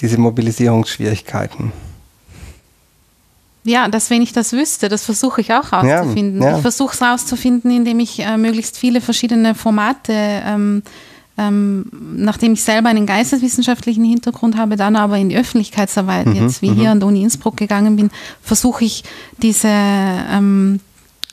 [0.00, 1.72] diese Mobilisierungsschwierigkeiten?
[3.66, 6.40] Ja, dass wenn ich das wüsste, das versuche ich auch herauszufinden.
[6.40, 6.56] Ja, ja.
[6.56, 10.82] Ich versuche es herauszufinden, indem ich äh, möglichst viele verschiedene Formate, ähm,
[11.36, 11.84] ähm,
[12.16, 16.70] nachdem ich selber einen geisteswissenschaftlichen Hintergrund habe, dann aber in die Öffentlichkeitsarbeit, mhm, jetzt wie
[16.70, 16.74] mhm.
[16.76, 18.10] hier an der Uni Innsbruck gegangen bin,
[18.40, 19.02] versuche ich
[19.42, 20.78] diese ähm,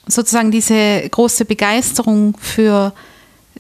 [0.08, 2.94] sozusagen diese große Begeisterung für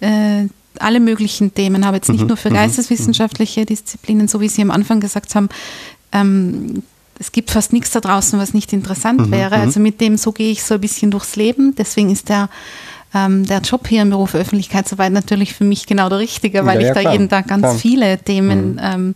[0.01, 0.47] äh,
[0.79, 4.63] alle möglichen Themen, habe jetzt nicht mhm, nur für mhm, geisteswissenschaftliche Disziplinen, so wie Sie
[4.63, 5.49] am Anfang gesagt haben,
[6.11, 6.83] ähm,
[7.19, 9.57] es gibt fast nichts da draußen, was nicht interessant mhm, wäre.
[9.57, 9.61] Mhm.
[9.63, 11.75] Also mit dem, so gehe ich so ein bisschen durchs Leben.
[11.75, 12.49] Deswegen ist der,
[13.13, 16.89] ähm, der Job hier im Beruf Öffentlichkeitsarbeit natürlich für mich genau der richtige, weil ja,
[16.89, 17.75] ich ja, da jeden Tag ganz klar.
[17.75, 18.79] viele Themen mhm.
[18.81, 19.13] ähm,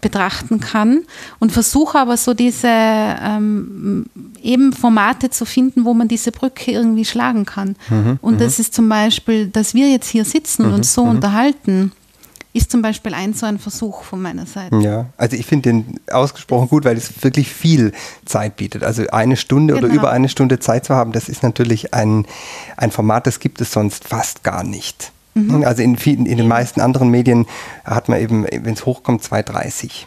[0.00, 1.00] betrachten kann
[1.38, 4.04] und versuche aber so diese ähm,
[4.42, 7.74] eben Formate zu finden, wo man diese Brücke irgendwie schlagen kann.
[7.88, 8.62] Mhm, und das mhm.
[8.62, 11.92] ist zum Beispiel, dass wir jetzt hier sitzen und uns so unterhalten
[12.54, 14.78] ist zum Beispiel ein so ein Versuch von meiner Seite.
[14.78, 17.92] Ja, also ich finde den ausgesprochen gut, weil es wirklich viel
[18.24, 18.84] Zeit bietet.
[18.84, 19.86] Also eine Stunde genau.
[19.86, 22.26] oder über eine Stunde Zeit zu haben, das ist natürlich ein,
[22.76, 25.10] ein Format, das gibt es sonst fast gar nicht.
[25.34, 25.64] Mhm.
[25.64, 27.46] Also in, vielen, in den meisten anderen Medien
[27.84, 30.06] hat man eben, wenn es hochkommt, 2,30.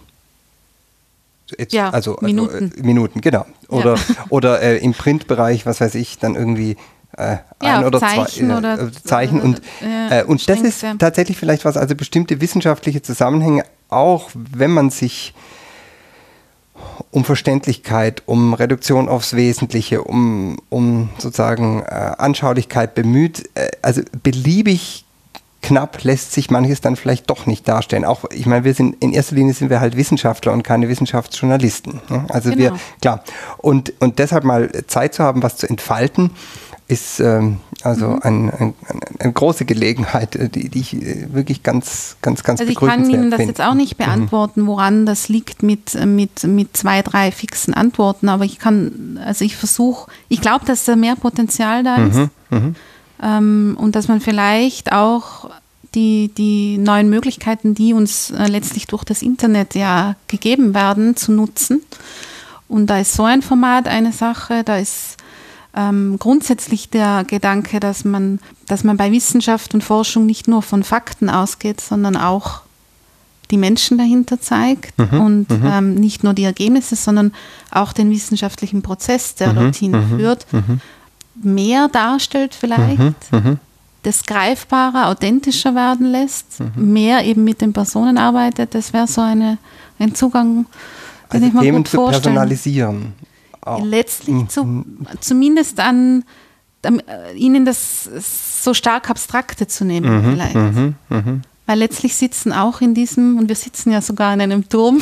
[1.57, 2.71] Jetzt, ja, also, also Minuten.
[2.77, 3.45] Äh, Minuten, genau.
[3.67, 4.01] Oder, ja.
[4.29, 6.77] oder äh, im Printbereich, was weiß ich, dann irgendwie
[7.17, 9.41] äh, ja, ein oder Zeichen zwei äh, Zeichen.
[9.41, 14.89] Und, äh, und das ist tatsächlich vielleicht was, also bestimmte wissenschaftliche Zusammenhänge, auch wenn man
[14.89, 15.33] sich
[17.11, 25.05] um Verständlichkeit, um Reduktion aufs Wesentliche, um, um sozusagen äh, Anschaulichkeit bemüht, äh, also beliebig
[25.61, 28.05] knapp lässt sich manches dann vielleicht doch nicht darstellen.
[28.05, 31.99] Auch, ich meine, wir sind, in erster Linie sind wir halt Wissenschaftler und keine Wissenschaftsjournalisten.
[32.09, 32.25] Ne?
[32.29, 32.61] Also genau.
[32.61, 33.23] wir, klar.
[33.57, 36.31] Und, und deshalb mal Zeit zu haben, was zu entfalten,
[36.87, 38.19] ist ähm, Also mhm.
[38.23, 38.73] ein, ein,
[39.19, 43.09] eine große Gelegenheit, äh, die, die, ich äh, wirklich ganz, ganz, ganz Also ich kann
[43.09, 44.05] Ihnen das jetzt auch nicht mhm.
[44.05, 49.43] beantworten, woran das liegt mit, mit, mit zwei, drei fixen Antworten, aber ich kann, also
[49.43, 52.29] ich versuche, ich glaube, dass da mehr Potenzial da ist mhm.
[52.49, 52.75] Mhm.
[53.21, 55.49] Ähm, und dass man vielleicht auch
[55.95, 61.31] die, die neuen Möglichkeiten, die uns äh, letztlich durch das Internet ja gegeben werden, zu
[61.31, 61.81] nutzen.
[62.67, 65.17] Und da ist so ein Format eine Sache, da ist
[65.77, 70.83] ähm, grundsätzlich der Gedanke, dass man, dass man bei Wissenschaft und Forschung nicht nur von
[70.83, 72.61] Fakten ausgeht, sondern auch
[73.51, 75.65] die Menschen dahinter zeigt mhm, und mhm.
[75.65, 77.31] Ähm, nicht nur die Ergebnisse, sondern
[77.71, 80.81] auch den wissenschaftlichen Prozess, der mhm, dorthin mhm, führt, mhm.
[81.35, 83.59] mehr darstellt vielleicht, mhm,
[84.03, 88.73] das greifbarer, authentischer werden lässt, mehr eben mit den Personen arbeitet.
[88.73, 89.57] Das wäre so eine,
[89.99, 90.65] ein Zugang,
[91.31, 92.23] den also ich mir Themen gut vorstellen.
[92.23, 93.13] zu personalisieren.
[93.83, 94.49] Letztlich mhm.
[94.49, 94.85] zu,
[95.19, 96.23] zumindest an
[96.83, 98.03] äh, ihnen das
[98.63, 100.31] so stark Abstrakte zu nehmen mhm.
[100.31, 100.55] vielleicht.
[100.55, 100.95] Mhm.
[101.09, 101.41] mhm.
[101.65, 105.01] Weil letztlich sitzen auch in diesem, und wir sitzen ja sogar in einem Turm,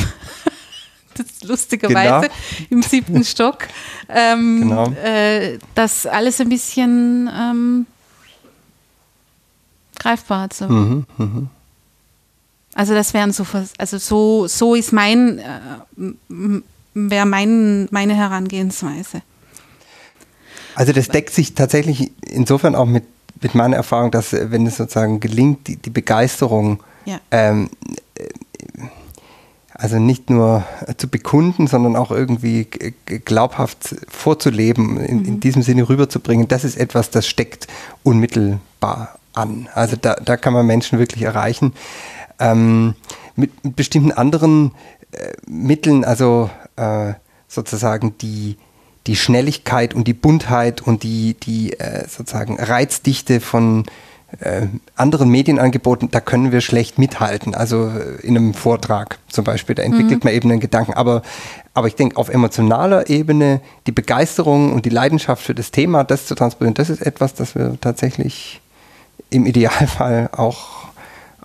[1.14, 2.66] das lustigerweise genau.
[2.70, 3.68] im siebten Stock,
[4.08, 4.90] ähm, genau.
[4.92, 7.86] äh, das alles ein bisschen ähm,
[9.96, 10.66] greifbar zu.
[10.66, 11.42] Mhm, mh.
[12.74, 13.46] Also das wären so,
[13.78, 16.60] also so, so ist mein, äh,
[16.96, 19.22] wäre mein, meine Herangehensweise.
[20.74, 23.04] Also das deckt sich tatsächlich insofern auch mit,
[23.40, 27.20] mit meiner Erfahrung, dass äh, wenn es sozusagen gelingt, die, die Begeisterung ja.
[27.30, 27.70] ähm,
[28.14, 28.28] äh,
[29.74, 30.64] also nicht nur
[30.96, 32.66] zu bekunden, sondern auch irgendwie
[33.26, 35.24] glaubhaft vorzuleben, in, mhm.
[35.26, 37.66] in, diesem Sinne rüberzubringen, das ist etwas, das steckt
[38.02, 39.68] unmittelbar an.
[39.74, 41.74] Also da, da kann man Menschen wirklich erreichen.
[42.38, 42.94] Ähm,
[43.34, 44.72] mit, mit bestimmten anderen
[45.12, 47.14] äh, Mitteln, also äh,
[47.48, 48.56] sozusagen die,
[49.06, 53.84] die Schnelligkeit und die Buntheit und die, die äh, sozusagen Reizdichte von
[54.40, 54.66] äh,
[54.96, 57.54] anderen Medienangeboten, da können wir schlecht mithalten.
[57.54, 60.28] Also äh, in einem Vortrag zum Beispiel, da entwickelt mhm.
[60.28, 60.94] man eben einen Gedanken.
[60.94, 61.22] Aber,
[61.74, 66.26] aber ich denke, auf emotionaler Ebene die Begeisterung und die Leidenschaft für das Thema, das
[66.26, 68.60] zu transportieren, das ist etwas, das wir tatsächlich
[69.30, 70.88] im Idealfall auch,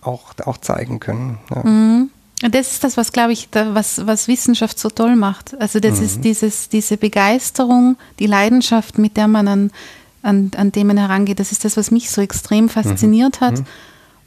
[0.01, 1.37] auch, auch zeigen können.
[1.53, 1.63] Ja.
[1.63, 2.09] Mhm.
[2.49, 5.59] Das ist das, was, glaube ich, da, was, was Wissenschaft so toll macht.
[5.59, 6.05] Also das mhm.
[6.05, 9.71] ist dieses, diese Begeisterung, die Leidenschaft, mit der man an,
[10.23, 11.39] an, an Themen herangeht.
[11.39, 13.45] Das ist das, was mich so extrem fasziniert mhm.
[13.45, 13.65] hat, mhm.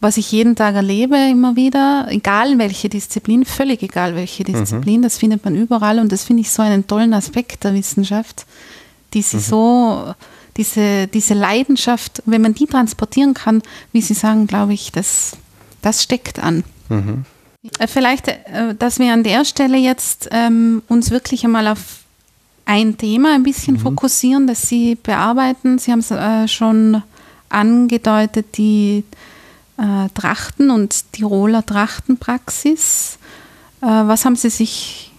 [0.00, 4.52] was ich jeden Tag erlebe, immer wieder, egal welche Disziplin, völlig egal welche mhm.
[4.52, 8.46] Disziplin, das findet man überall und das finde ich so einen tollen Aspekt der Wissenschaft,
[9.12, 9.40] die sie mhm.
[9.40, 10.14] so,
[10.56, 13.62] diese, diese Leidenschaft, wenn man die transportieren kann,
[13.92, 15.36] wie Sie sagen, glaube ich, das,
[15.82, 16.64] das steckt an.
[16.88, 17.24] Mhm.
[17.78, 22.04] Äh, vielleicht, äh, dass wir an der Stelle jetzt ähm, uns wirklich einmal auf
[22.66, 23.80] ein Thema ein bisschen mhm.
[23.80, 25.78] fokussieren, das Sie bearbeiten.
[25.78, 27.02] Sie haben es äh, schon
[27.48, 29.04] angedeutet, die
[29.76, 33.18] äh, Trachten und Tiroler Trachtenpraxis.
[33.80, 35.12] Äh, was haben Sie sich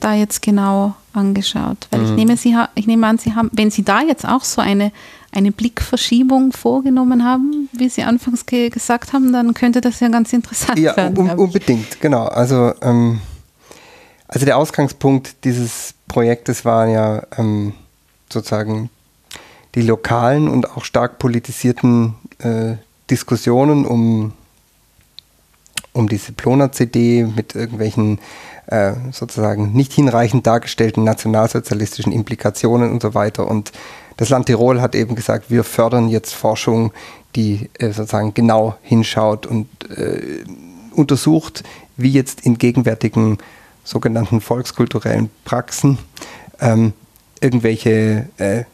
[0.00, 1.88] da jetzt genau angeschaut?
[1.90, 2.06] Weil mhm.
[2.06, 4.92] ich, nehme Sie, ich nehme an, Sie haben, wenn Sie da jetzt auch so eine
[5.32, 10.32] eine Blickverschiebung vorgenommen haben, wie Sie anfangs ge gesagt haben, dann könnte das ja ganz
[10.32, 11.26] interessant ja, werden.
[11.26, 12.24] Ja, unbedingt, genau.
[12.24, 13.20] Also, ähm,
[14.26, 17.74] also der Ausgangspunkt dieses Projektes waren ja ähm,
[18.28, 18.90] sozusagen
[19.74, 22.74] die lokalen und auch stark politisierten äh,
[23.08, 24.32] Diskussionen um,
[25.92, 28.18] um diese Plona-CD mit irgendwelchen
[28.66, 33.48] äh, sozusagen nicht hinreichend dargestellten nationalsozialistischen Implikationen und so weiter.
[33.48, 33.72] Und
[34.20, 36.92] das Land Tirol hat eben gesagt, wir fördern jetzt Forschung,
[37.36, 40.44] die äh, sozusagen genau hinschaut und äh,
[40.94, 41.64] untersucht,
[41.96, 43.38] wie jetzt in gegenwärtigen
[43.82, 45.96] sogenannten volkskulturellen Praxen
[46.60, 46.92] ähm,
[47.40, 48.64] irgendwelche äh,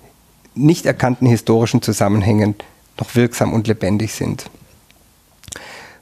[0.56, 2.54] nicht erkannten historischen Zusammenhänge
[2.98, 4.50] noch wirksam und lebendig sind.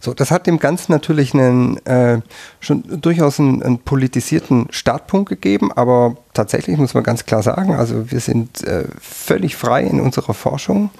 [0.05, 2.21] So, das hat dem Ganzen natürlich einen, äh,
[2.61, 8.11] schon durchaus einen, einen, politisierten Startpunkt gegeben, aber tatsächlich muss man ganz klar sagen, also
[8.11, 10.91] wir sind äh, völlig frei in unserer Forschung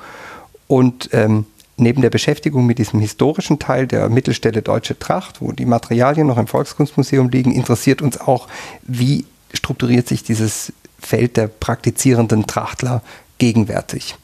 [0.69, 1.45] und ähm,
[1.77, 6.39] neben der Beschäftigung mit diesem historischen Teil der Mittelstelle Deutsche Tracht, wo die Materialien noch
[6.39, 8.49] im Volkskunstmuseum liegen, interessiert uns auch,
[8.85, 13.03] wie strukturiert sich dieses Feld der praktizierenden Trachtler
[13.37, 14.17] gegenwärtig.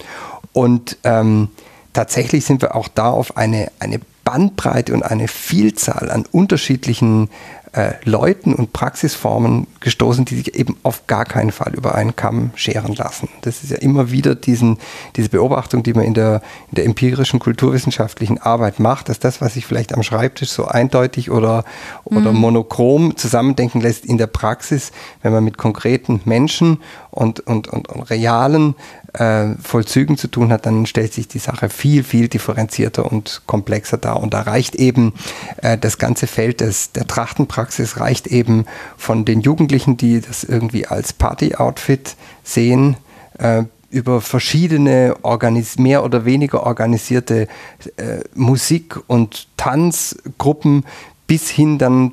[0.54, 1.48] Und ähm,
[1.92, 4.00] tatsächlich sind wir auch da auf eine, eine
[4.30, 7.28] Bandbreite und eine Vielzahl an unterschiedlichen
[7.72, 12.52] äh, Leuten und Praxisformen gestoßen, die sich eben auf gar keinen Fall über einen Kamm
[12.54, 13.28] scheren lassen.
[13.42, 14.78] Das ist ja immer wieder diesen,
[15.16, 19.54] diese Beobachtung, die man in der, in der empirischen kulturwissenschaftlichen Arbeit macht, dass das, was
[19.54, 21.64] sich vielleicht am Schreibtisch so eindeutig oder,
[22.04, 22.38] oder mhm.
[22.38, 26.78] monochrom zusammendenken lässt, in der Praxis, wenn man mit konkreten Menschen
[27.10, 28.74] und, und, und, und realen
[29.12, 33.98] äh, Vollzügen zu tun hat, dann stellt sich die Sache viel, viel differenzierter und komplexer
[33.98, 34.20] dar.
[34.20, 35.14] Und da reicht eben
[35.62, 40.86] äh, das ganze Feld des, der Trachtenpraxis, reicht eben von den Jugendlichen, die das irgendwie
[40.86, 42.96] als Party-Outfit sehen,
[43.38, 47.48] äh, über verschiedene organis mehr oder weniger organisierte
[47.96, 50.84] äh, Musik- und Tanzgruppen
[51.26, 52.12] bis hin dann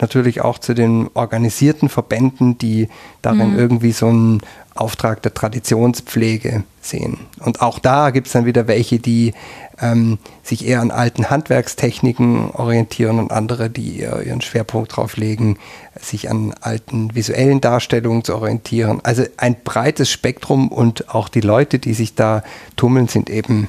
[0.00, 2.88] natürlich auch zu den organisierten Verbänden, die
[3.22, 3.58] darin mhm.
[3.58, 4.42] irgendwie so einen
[4.74, 7.18] Auftrag der Traditionspflege sehen.
[7.40, 9.34] Und auch da gibt es dann wieder welche, die
[9.80, 15.58] ähm, sich eher an alten Handwerkstechniken orientieren und andere, die ihren Schwerpunkt darauf legen,
[16.00, 19.00] sich an alten visuellen Darstellungen zu orientieren.
[19.02, 22.42] Also ein breites Spektrum und auch die Leute, die sich da
[22.76, 23.68] tummeln, sind eben,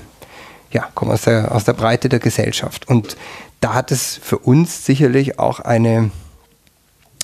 [0.71, 2.87] ja, kommen aus der, aus der Breite der Gesellschaft.
[2.87, 3.17] Und
[3.61, 6.11] da hat es für uns sicherlich auch eine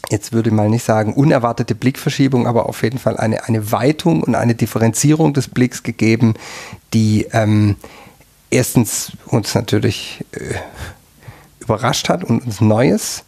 [0.10, 4.22] jetzt würde ich mal nicht sagen unerwartete Blickverschiebung, aber auf jeden Fall eine, eine Weitung
[4.22, 6.36] und eine Differenzierung des Blicks gegeben,
[6.94, 7.76] die ähm,
[8.50, 10.56] erstens uns natürlich äh,
[11.60, 13.24] überrascht hat und uns Neues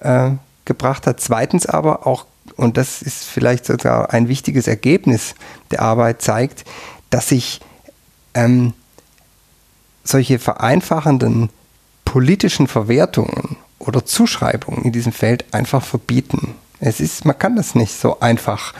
[0.00, 0.30] äh,
[0.64, 1.20] gebracht hat.
[1.20, 2.26] Zweitens aber auch,
[2.56, 5.34] und das ist vielleicht sogar ein wichtiges Ergebnis
[5.70, 6.64] der Arbeit, zeigt,
[7.10, 7.60] dass sich
[8.34, 8.72] ähm,
[10.04, 11.50] solche vereinfachenden
[12.06, 16.54] politischen Verwertungen oder Zuschreibungen in diesem Feld einfach verbieten.
[16.80, 18.72] Es ist, man kann das nicht so einfach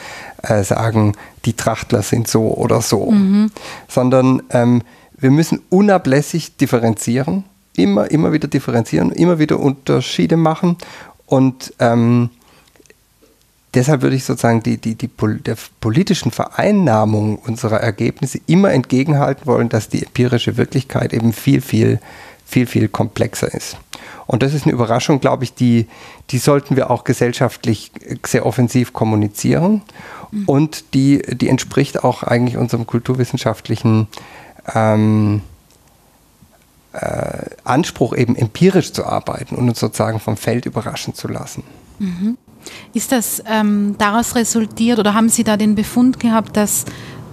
[0.42, 1.14] äh, sagen,
[1.44, 3.50] die Trachtler sind so oder so, mhm.
[3.88, 4.82] sondern ähm,
[5.18, 10.76] wir müssen unablässig differenzieren, immer, immer wieder differenzieren, immer wieder Unterschiede machen
[11.26, 12.30] und ähm,
[13.74, 19.68] deshalb würde ich sozusagen die, die, die der politischen Vereinnahmung unserer Ergebnisse immer entgegenhalten wollen,
[19.68, 22.00] dass die empirische Wirklichkeit eben viel, viel,
[22.46, 23.76] viel, viel komplexer ist.
[24.26, 25.86] Und das ist eine Überraschung, glaube ich, die,
[26.30, 27.92] die sollten wir auch gesellschaftlich
[28.24, 29.82] sehr offensiv kommunizieren.
[30.30, 30.44] Mhm.
[30.46, 34.08] Und die, die entspricht auch eigentlich unserem kulturwissenschaftlichen
[34.74, 35.42] ähm,
[36.92, 41.62] äh, Anspruch, eben empirisch zu arbeiten und uns sozusagen vom Feld überraschen zu lassen.
[41.98, 42.38] Mhm.
[42.94, 46.84] Ist das ähm, daraus resultiert oder haben Sie da den Befund gehabt, dass,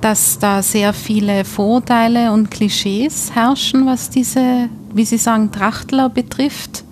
[0.03, 6.83] dass da sehr viele Vorurteile und Klischees herrschen, was diese, wie Sie sagen, Trachtler betrifft?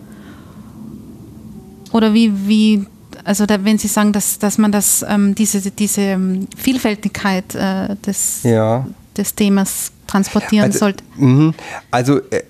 [1.91, 2.85] Oder wie, wie
[3.25, 7.95] also da, wenn Sie sagen, dass, dass man das, ähm, diese, diese ähm, Vielfältigkeit äh,
[7.97, 8.87] des, ja.
[9.17, 11.03] des Themas transportieren also, sollte?
[11.17, 11.53] Mh,
[11.91, 12.43] also äh,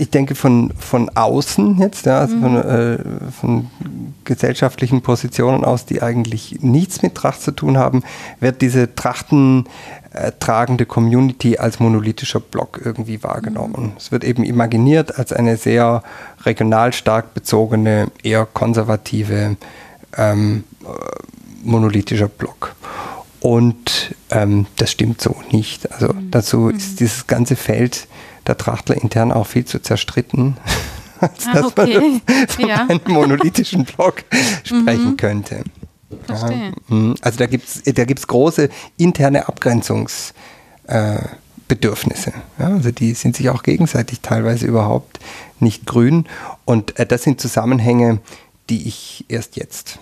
[0.00, 2.40] ich denke von, von außen jetzt, ja, also mhm.
[2.40, 2.98] von, äh,
[3.38, 3.70] von,
[4.24, 8.02] gesellschaftlichen Positionen aus, die eigentlich nichts mit Tracht zu tun haben,
[8.38, 13.86] wird diese trachtentragende Community als monolithischer Block irgendwie wahrgenommen.
[13.86, 13.92] Mhm.
[13.96, 16.02] Es wird eben imaginiert als eine sehr
[16.44, 19.56] regional stark bezogene, eher konservative,
[20.16, 20.88] ähm, äh,
[21.64, 22.76] monolithischer Block.
[23.40, 25.90] Und ähm, das stimmt so nicht.
[25.92, 26.30] Also mhm.
[26.30, 26.76] dazu mhm.
[26.76, 28.06] ist dieses ganze Feld
[28.50, 30.58] der Trachtler intern auch viel zu zerstritten,
[31.20, 32.00] als ah, dass okay.
[32.00, 32.86] man von ja.
[32.86, 34.24] einem monolithischen Block
[34.64, 35.16] sprechen mhm.
[35.16, 35.62] könnte.
[36.26, 36.72] Verstehe.
[36.88, 37.14] Mhm.
[37.20, 42.30] also da gibt es da gibt's große interne Abgrenzungsbedürfnisse.
[42.30, 45.20] Äh, ja, also die sind sich auch gegenseitig teilweise überhaupt
[45.60, 46.26] nicht grün.
[46.64, 48.18] Und äh, das sind Zusammenhänge,
[48.70, 50.00] die ich erst jetzt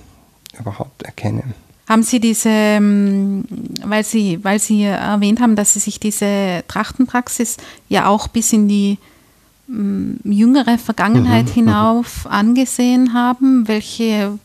[0.59, 1.43] überhaupt erkenne.
[1.89, 3.45] Haben Sie diese, ähm,
[3.85, 7.57] weil Sie, weil Sie erwähnt haben, dass Sie sich diese Trachtenpraxis
[7.89, 8.99] ja auch bis in die
[9.69, 14.39] mm, jüngere Vergangenheit mhm, hinauf angesehen haben, welche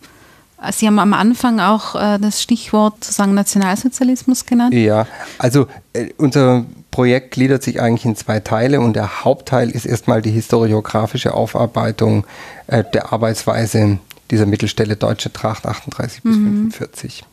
[0.71, 4.73] Sie haben am Anfang auch äh, das Stichwort sozusagen Nationalsozialismus genannt.
[4.73, 9.85] Ja, also äh, unser Projekt gliedert sich eigentlich in zwei Teile und der Hauptteil ist
[9.85, 12.25] erstmal die historiografische Aufarbeitung
[12.67, 13.99] äh, der Arbeitsweise
[14.31, 16.71] dieser Mittelstelle Deutsche Tracht 38 bis mhm.
[16.71, 17.23] 45.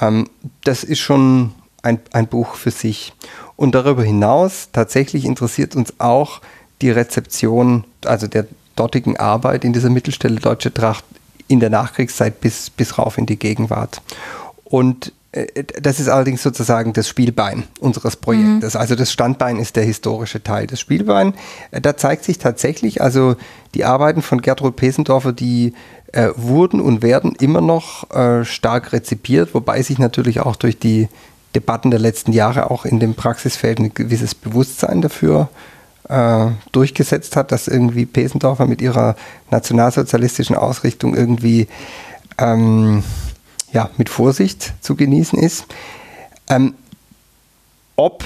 [0.00, 0.28] Ähm,
[0.64, 3.12] das ist schon ein, ein Buch für sich.
[3.56, 6.40] Und darüber hinaus tatsächlich interessiert uns auch
[6.82, 11.04] die Rezeption, also der dortigen Arbeit in dieser Mittelstelle Deutsche Tracht
[11.46, 14.00] in der Nachkriegszeit bis, bis rauf in die Gegenwart.
[14.64, 18.74] Und äh, das ist allerdings sozusagen das Spielbein unseres Projektes.
[18.74, 18.80] Mhm.
[18.80, 20.66] Also das Standbein ist der historische Teil.
[20.66, 21.34] Das Spielbein,
[21.70, 23.36] äh, da zeigt sich tatsächlich, also
[23.74, 25.74] die Arbeiten von Gertrud Pesendorfer, die
[26.14, 31.08] äh, wurden und werden immer noch äh, stark rezipiert, wobei sich natürlich auch durch die
[31.56, 35.48] Debatten der letzten Jahre auch in dem Praxisfeld ein gewisses Bewusstsein dafür
[36.08, 39.16] äh, durchgesetzt hat, dass irgendwie Pesendorfer mit ihrer
[39.50, 41.66] nationalsozialistischen Ausrichtung irgendwie
[42.38, 43.02] ähm,
[43.72, 45.66] ja, mit Vorsicht zu genießen ist.
[46.48, 46.74] Ähm,
[47.96, 48.24] ob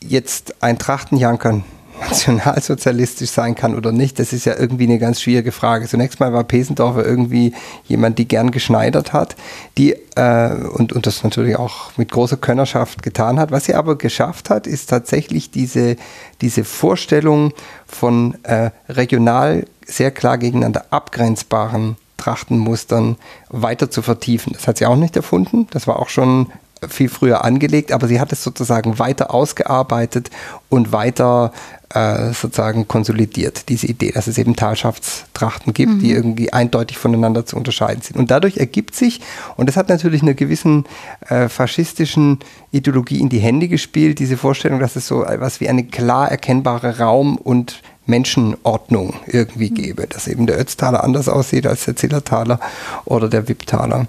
[0.00, 1.62] jetzt ein Trachtenjanker
[2.08, 5.86] nationalsozialistisch sein kann oder nicht, das ist ja irgendwie eine ganz schwierige Frage.
[5.86, 7.54] Zunächst mal war Pesendorfer irgendwie
[7.86, 9.36] jemand, die gern geschneidert hat,
[9.78, 13.50] die äh, und, und das natürlich auch mit großer Könnerschaft getan hat.
[13.50, 15.96] Was sie aber geschafft hat, ist tatsächlich diese,
[16.40, 17.52] diese Vorstellung
[17.86, 23.16] von äh, regional sehr klar gegeneinander abgrenzbaren Trachtenmustern
[23.48, 24.52] weiter zu vertiefen.
[24.52, 25.66] Das hat sie auch nicht erfunden.
[25.70, 26.52] Das war auch schon
[26.88, 30.30] viel früher angelegt, aber sie hat es sozusagen weiter ausgearbeitet
[30.68, 31.52] und weiter
[31.94, 35.98] äh, sozusagen konsolidiert, diese Idee, dass es eben Talschaftstrachten gibt, mhm.
[36.00, 38.16] die irgendwie eindeutig voneinander zu unterscheiden sind.
[38.16, 39.20] Und dadurch ergibt sich,
[39.56, 40.84] und das hat natürlich einer gewissen
[41.28, 42.38] äh, faschistischen
[42.70, 46.98] Ideologie in die Hände gespielt, diese Vorstellung, dass es so etwas wie eine klar erkennbare
[46.98, 49.74] Raum- und Menschenordnung irgendwie mhm.
[49.74, 52.58] gäbe, dass eben der Ötztaler anders aussieht als der Zillertaler
[53.04, 54.06] oder der Wipptaler.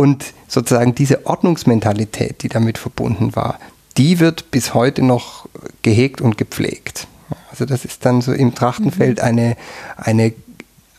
[0.00, 3.58] Und sozusagen diese Ordnungsmentalität, die damit verbunden war,
[3.98, 5.46] die wird bis heute noch
[5.82, 7.06] gehegt und gepflegt.
[7.50, 9.24] Also das ist dann so im Trachtenfeld mhm.
[9.24, 9.56] eine,
[9.98, 10.32] eine,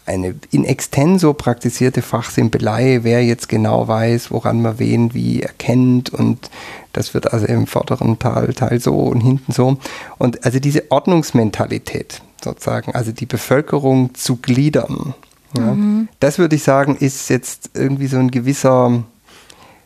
[0.05, 6.51] eine in extenso praktizierte Fachsimpelei, wer jetzt genau weiß, woran man wen wie erkennt und
[6.93, 9.79] das wird also im vorderen Teil, Teil so und hinten so.
[10.19, 15.15] Und also diese Ordnungsmentalität sozusagen, also die Bevölkerung zu gliedern,
[15.55, 15.73] ja.
[15.73, 16.09] Mhm.
[16.19, 19.03] Das würde ich sagen, ist jetzt irgendwie so ein gewisser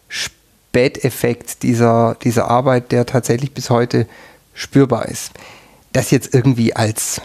[0.07, 4.07] Späteffekt dieser, dieser Arbeit, der tatsächlich bis heute
[4.53, 5.31] spürbar ist.
[5.93, 7.21] Das jetzt irgendwie als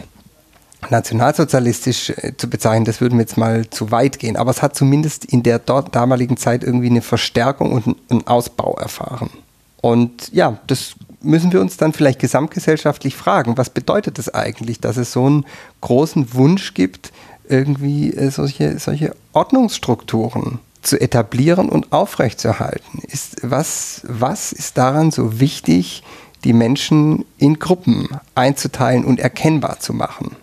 [0.89, 4.37] nationalsozialistisch äh, zu bezeichnen, das würden wir jetzt mal zu weit gehen.
[4.37, 8.75] Aber es hat zumindest in der dort damaligen Zeit irgendwie eine Verstärkung und einen Ausbau
[8.75, 9.29] erfahren.
[9.81, 14.79] Und ja, das müssen wir uns dann vielleicht gesamtgesellschaftlich fragen, was bedeutet es das eigentlich,
[14.79, 15.45] dass es so einen
[15.81, 17.11] großen Wunsch gibt,
[17.51, 23.01] irgendwie äh, solche, solche Ordnungsstrukturen zu etablieren und aufrechtzuerhalten.
[23.07, 26.03] Ist, was, was ist daran so wichtig,
[26.43, 30.35] die Menschen in Gruppen einzuteilen und erkennbar zu machen?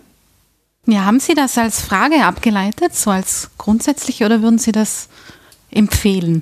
[0.85, 5.09] Ja, haben Sie das als Frage abgeleitet, so als grundsätzlich, oder würden Sie das
[5.71, 6.41] empfehlen?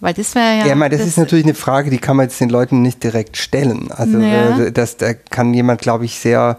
[0.00, 0.66] Weil das wäre ja.
[0.66, 3.02] Ja, meine, das, das, ist natürlich eine Frage, die kann man jetzt den Leuten nicht
[3.02, 3.90] direkt stellen.
[3.90, 4.58] Also ja.
[4.58, 6.58] Äh, das, da kann jemand, glaube ich, sehr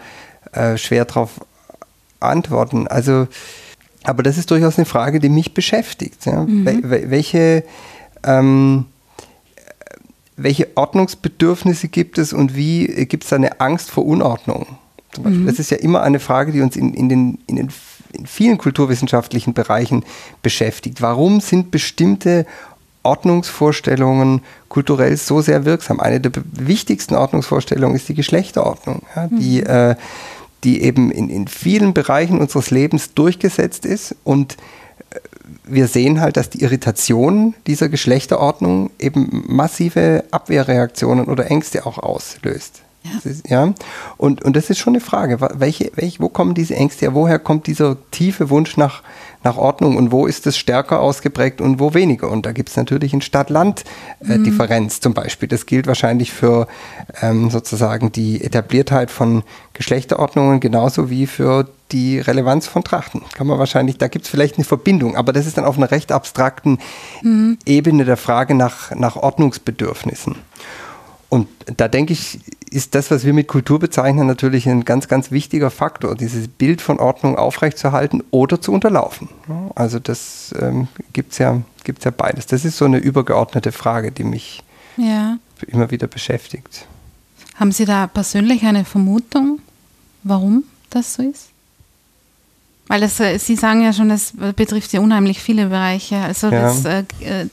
[0.53, 1.41] äh, schwer drauf
[2.23, 2.87] antworten.
[2.87, 3.27] Also,
[4.03, 6.25] aber das ist durchaus eine Frage, die mich beschäftigt.
[6.25, 6.43] Ja?
[6.43, 6.83] Mhm.
[6.83, 7.63] welche,
[8.23, 8.85] ähm,
[10.35, 14.67] welche Ordnungsbedürfnisse gibt es und wie gibt es da eine Angst vor Unordnung?
[15.21, 15.45] Mhm.
[15.45, 17.69] Das ist ja immer eine Frage, die uns in, in, den, in, den,
[18.13, 20.03] in vielen kulturwissenschaftlichen Bereichen
[20.41, 21.01] beschäftigt.
[21.01, 22.45] Warum sind bestimmte
[23.03, 25.99] Ordnungsvorstellungen kulturell so sehr wirksam?
[25.99, 29.67] Eine der wichtigsten Ordnungsvorstellungen ist die Geschlechterordnung, ja, die mhm.
[29.67, 29.95] äh,
[30.63, 34.57] die eben in, in vielen Bereichen unseres Lebens durchgesetzt ist und
[35.11, 35.19] äh,
[35.65, 42.81] wir sehen halt, dass die Irritation dieser Geschlechterordnung eben massive Abwehrreaktionen oder Ängste auch auslöst.
[43.03, 43.29] Ja.
[43.29, 43.73] Ist, ja?
[44.17, 47.13] Und, und das ist schon eine Frage, welche, welche, wo kommen diese Ängste her?
[47.13, 49.03] Woher kommt dieser tiefe Wunsch nach,
[49.43, 52.29] nach Ordnung und wo ist es stärker ausgeprägt und wo weniger?
[52.29, 55.01] Und da gibt es natürlich eine Stadt-Land-Differenz mhm.
[55.01, 55.47] zum Beispiel.
[55.49, 56.67] Das gilt wahrscheinlich für
[57.21, 63.21] ähm, sozusagen die Etabliertheit von Geschlechterordnungen genauso wie für die Relevanz von Trachten.
[63.33, 65.91] Kann man wahrscheinlich, da gibt es vielleicht eine Verbindung, aber das ist dann auf einer
[65.91, 66.79] recht abstrakten
[67.21, 67.57] mhm.
[67.65, 70.35] Ebene der Frage nach, nach Ordnungsbedürfnissen.
[71.33, 75.31] Und da denke ich, ist das, was wir mit Kultur bezeichnen, natürlich ein ganz, ganz
[75.31, 79.29] wichtiger Faktor, dieses Bild von Ordnung aufrechtzuerhalten oder zu unterlaufen.
[79.73, 82.45] Also das ähm, gibt es ja, gibt's ja beides.
[82.45, 84.61] Das ist so eine übergeordnete Frage, die mich
[84.95, 85.39] ja.
[85.65, 86.85] immer wieder beschäftigt.
[87.55, 89.57] Haben Sie da persönlich eine Vermutung,
[90.21, 91.47] warum das so ist?
[92.87, 96.17] Weil das, äh, Sie sagen ja schon, das betrifft ja unheimlich viele Bereiche.
[96.17, 96.61] Also ja.
[96.61, 97.47] das, äh, äh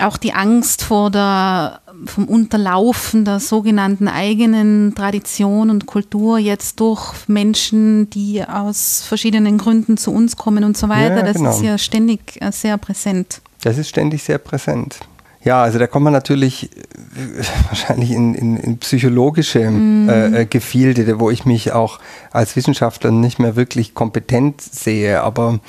[0.00, 7.28] auch die Angst vor der, vom Unterlaufen der sogenannten eigenen Tradition und Kultur jetzt durch
[7.28, 11.18] Menschen, die aus verschiedenen Gründen zu uns kommen und so weiter.
[11.18, 11.50] Ja, das genau.
[11.50, 13.40] ist ja ständig äh, sehr präsent.
[13.62, 15.00] Das ist ständig sehr präsent.
[15.42, 20.08] Ja, also da kommt man natürlich äh, wahrscheinlich in, in, in psychologische mm.
[20.08, 22.00] äh, Gefilde, wo ich mich auch
[22.32, 25.22] als Wissenschaftler nicht mehr wirklich kompetent sehe.
[25.22, 25.60] Aber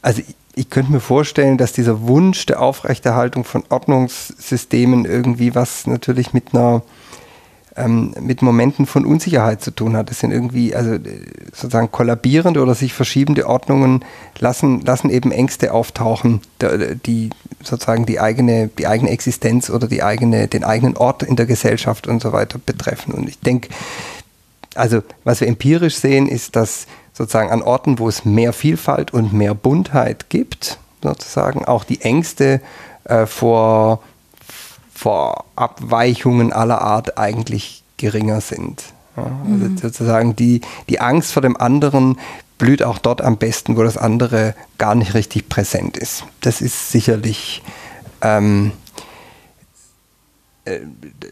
[0.00, 0.22] also
[0.60, 6.54] ich, könnte mir vorstellen, dass dieser Wunsch der Aufrechterhaltung von Ordnungssystemen irgendwie was natürlich mit
[6.54, 6.82] einer
[7.76, 10.10] ähm, mit Momenten von Unsicherheit zu tun hat.
[10.10, 11.00] Das sind irgendwie, also äh,
[11.52, 14.04] sozusagen kollabierende oder sich verschiebende Ordnungen
[14.38, 16.40] lassen, lassen eben Ängste auftauchen,
[17.06, 17.30] die
[17.62, 22.06] sozusagen die eigene, die eigene Existenz oder die eigene, den eigenen Ort in der Gesellschaft
[22.06, 23.14] und so weiter betreffen.
[23.14, 23.68] Und ich denke,
[24.74, 26.86] also was wir empirisch sehen, ist, dass
[27.20, 32.62] sozusagen an Orten, wo es mehr Vielfalt und mehr Buntheit gibt, sozusagen auch die Ängste
[33.04, 34.00] äh, vor
[34.94, 38.84] vor Abweichungen aller Art eigentlich geringer sind.
[39.16, 39.76] Ja, also mhm.
[39.76, 42.18] sozusagen die, die Angst vor dem anderen
[42.58, 46.24] blüht auch dort am besten, wo das andere gar nicht richtig präsent ist.
[46.40, 47.62] Das ist sicherlich
[48.22, 48.79] ähm, äh,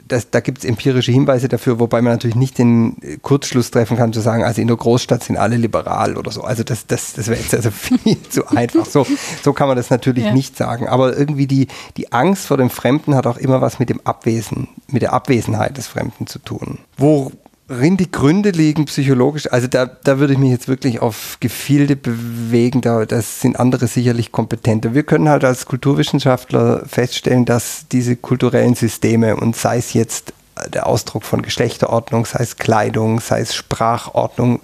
[0.09, 4.13] das, da gibt es empirische Hinweise dafür, wobei man natürlich nicht den Kurzschluss treffen kann,
[4.13, 6.43] zu sagen, also in der Großstadt sind alle liberal oder so.
[6.43, 8.87] Also das, das, das wäre jetzt also viel zu einfach.
[8.87, 9.07] So,
[9.43, 10.33] so kann man das natürlich ja.
[10.33, 10.89] nicht sagen.
[10.89, 14.69] Aber irgendwie die, die Angst vor dem Fremden hat auch immer was mit dem Abwesen,
[14.87, 16.79] mit der Abwesenheit des Fremden zu tun.
[16.97, 17.33] Wo
[17.69, 21.97] worin die Gründe liegen psychologisch, also da, da würde ich mich jetzt wirklich auf Gefilde
[21.97, 24.95] bewegen, da das sind andere sicherlich kompetenter.
[24.95, 30.33] Wir können halt als Kulturwissenschaftler feststellen, dass diese kulturellen Systeme und sei es jetzt
[30.73, 34.61] der Ausdruck von Geschlechterordnung, sei es Kleidung, sei es Sprachordnung,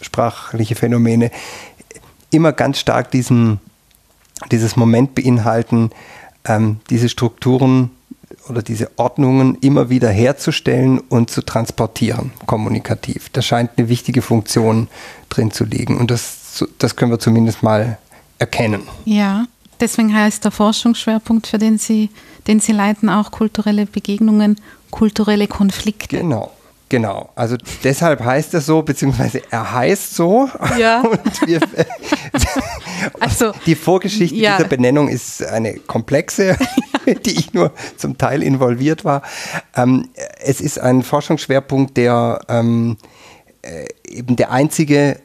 [0.00, 1.30] sprachliche Phänomene,
[2.30, 3.60] immer ganz stark diesen,
[4.50, 5.90] dieses Moment beinhalten,
[6.46, 7.90] ähm, diese Strukturen
[8.48, 13.28] oder diese Ordnungen immer wieder herzustellen und zu transportieren, kommunikativ.
[13.30, 14.88] Da scheint eine wichtige Funktion
[15.28, 17.98] drin zu liegen und das, das können wir zumindest mal
[18.38, 18.82] erkennen.
[19.04, 19.46] Ja,
[19.78, 22.10] deswegen heißt der Forschungsschwerpunkt, für den Sie,
[22.46, 24.56] den Sie leiten, auch kulturelle Begegnungen,
[24.90, 26.18] kulturelle Konflikte.
[26.18, 26.50] Genau.
[26.90, 30.50] Genau, also deshalb heißt er so, beziehungsweise er heißt so.
[30.76, 31.04] Ja.
[31.46, 31.60] Wir,
[33.20, 34.56] also, die Vorgeschichte ja.
[34.56, 36.58] dieser Benennung ist eine komplexe,
[37.24, 39.22] die ich nur zum Teil involviert war.
[39.76, 40.08] Ähm,
[40.40, 42.96] es ist ein Forschungsschwerpunkt, der ähm,
[43.62, 45.20] äh, eben der einzige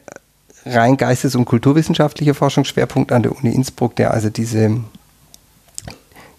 [0.64, 4.80] rein geistes- und kulturwissenschaftliche Forschungsschwerpunkt an der Uni Innsbruck, der also diese,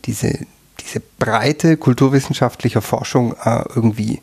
[0.05, 0.39] diese,
[0.79, 4.21] diese breite kulturwissenschaftliche Forschung äh, irgendwie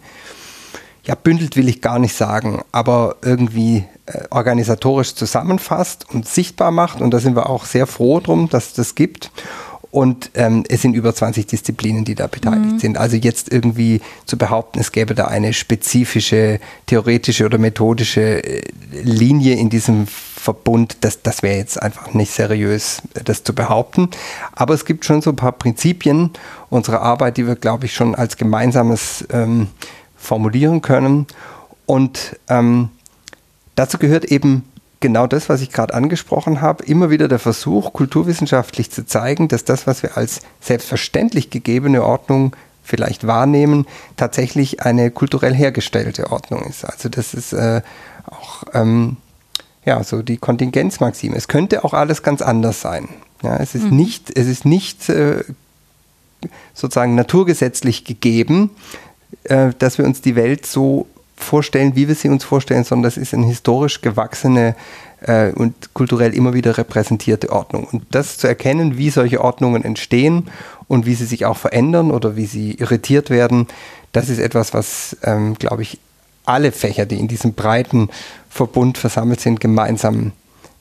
[1.05, 7.01] ja, bündelt will ich gar nicht sagen, aber irgendwie äh, organisatorisch zusammenfasst und sichtbar macht.
[7.01, 9.31] Und da sind wir auch sehr froh drum, dass es das gibt.
[9.91, 12.79] Und ähm, es sind über 20 Disziplinen, die da beteiligt mhm.
[12.81, 12.99] sind.
[12.99, 19.55] Also jetzt irgendwie zu behaupten, es gäbe da eine spezifische theoretische oder methodische äh, Linie
[19.55, 24.11] in diesem Verbund, das, das wäre jetzt einfach nicht seriös, das zu behaupten.
[24.53, 26.31] Aber es gibt schon so ein paar Prinzipien
[26.71, 29.69] unserer Arbeit, die wir, glaube ich, schon als gemeinsames ähm,
[30.25, 31.27] formulieren können.
[31.87, 32.89] Und ähm,
[33.75, 34.65] dazu gehört eben
[35.01, 39.65] genau das, was ich gerade angesprochen habe, immer wieder der Versuch, kulturwissenschaftlich zu zeigen, dass
[39.65, 46.85] das, was wir als selbstverständlich gegebene Ordnung vielleicht wahrnehmen, tatsächlich eine kulturell hergestellte Ordnung ist.
[46.85, 47.83] Also das ist äh,
[48.27, 49.17] auch ähm,
[49.85, 51.37] ja, so die Kontingenzmaxime.
[51.37, 53.09] Es könnte auch alles ganz anders sein.
[53.43, 53.97] Ja, es ist mhm.
[53.97, 55.45] nicht, es ist nicht äh,
[56.73, 58.71] sozusagen naturgesetzlich gegeben,
[59.45, 61.07] äh, dass wir uns die Welt so
[61.37, 64.77] vorstellen, wie wir sie uns vorstellen, sondern das ist eine historisch gewachsene
[65.21, 67.85] äh, und kulturell immer wieder repräsentierte Ordnung.
[67.91, 70.49] Und das zu erkennen, wie solche Ordnungen entstehen
[70.87, 73.67] und wie sie sich auch verändern oder wie sie irritiert werden,
[74.13, 75.99] das ist etwas, was, ähm, glaube ich,
[76.45, 78.11] alle Fächer, die in diesem breiten
[78.51, 80.33] Verbund versammelt sind, gemeinsam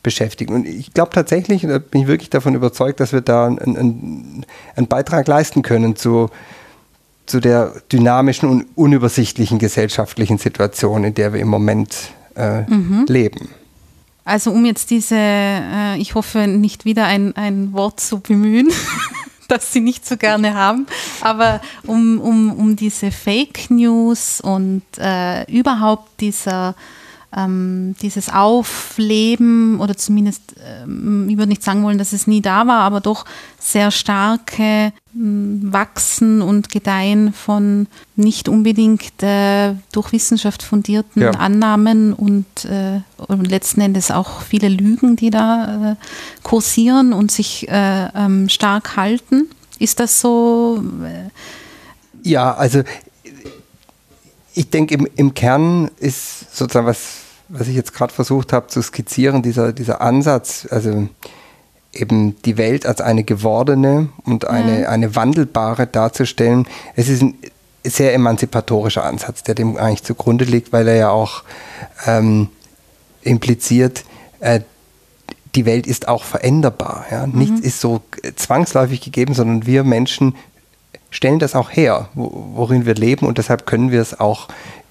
[0.03, 0.53] beschäftigen.
[0.53, 4.45] Und ich glaube tatsächlich, da bin ich wirklich davon überzeugt, dass wir da einen, einen,
[4.75, 6.29] einen Beitrag leisten können zu
[7.25, 13.05] zu der dynamischen und unübersichtlichen gesellschaftlichen Situation, in der wir im Moment äh, mhm.
[13.07, 13.49] leben.
[14.25, 18.69] Also um jetzt diese, äh, ich hoffe nicht wieder ein, ein Wort zu bemühen,
[19.47, 20.87] das Sie nicht so gerne haben,
[21.21, 26.75] aber um, um, um diese Fake News und äh, überhaupt dieser
[27.35, 32.67] ähm, dieses Aufleben oder zumindest, ähm, ich würde nicht sagen wollen, dass es nie da
[32.67, 33.25] war, aber doch
[33.59, 41.31] sehr starke ähm, Wachsen und Gedeihen von nicht unbedingt äh, durch Wissenschaft fundierten ja.
[41.31, 45.95] Annahmen und, äh, und, letzten Endes auch viele Lügen, die da äh,
[46.43, 49.49] kursieren und sich äh, ähm, stark halten.
[49.79, 50.83] Ist das so?
[52.21, 52.83] Ja, also
[54.53, 58.81] ich denke, im, im Kern ist sozusagen was was ich jetzt gerade versucht habe zu
[58.81, 61.07] skizzieren, dieser, dieser Ansatz, also
[61.93, 64.85] eben die Welt als eine gewordene und eine, mhm.
[64.85, 67.35] eine wandelbare darzustellen, es ist ein
[67.85, 71.43] sehr emanzipatorischer Ansatz, der dem eigentlich zugrunde liegt, weil er ja auch
[72.05, 72.49] ähm,
[73.21, 74.05] impliziert,
[74.39, 74.61] äh,
[75.55, 77.05] die Welt ist auch veränderbar.
[77.11, 77.27] Ja?
[77.27, 77.37] Mhm.
[77.37, 78.01] Nichts ist so
[78.35, 80.35] zwangsläufig gegeben, sondern wir Menschen
[81.11, 84.47] stellen das auch her, worin wir leben und deshalb können wir es auch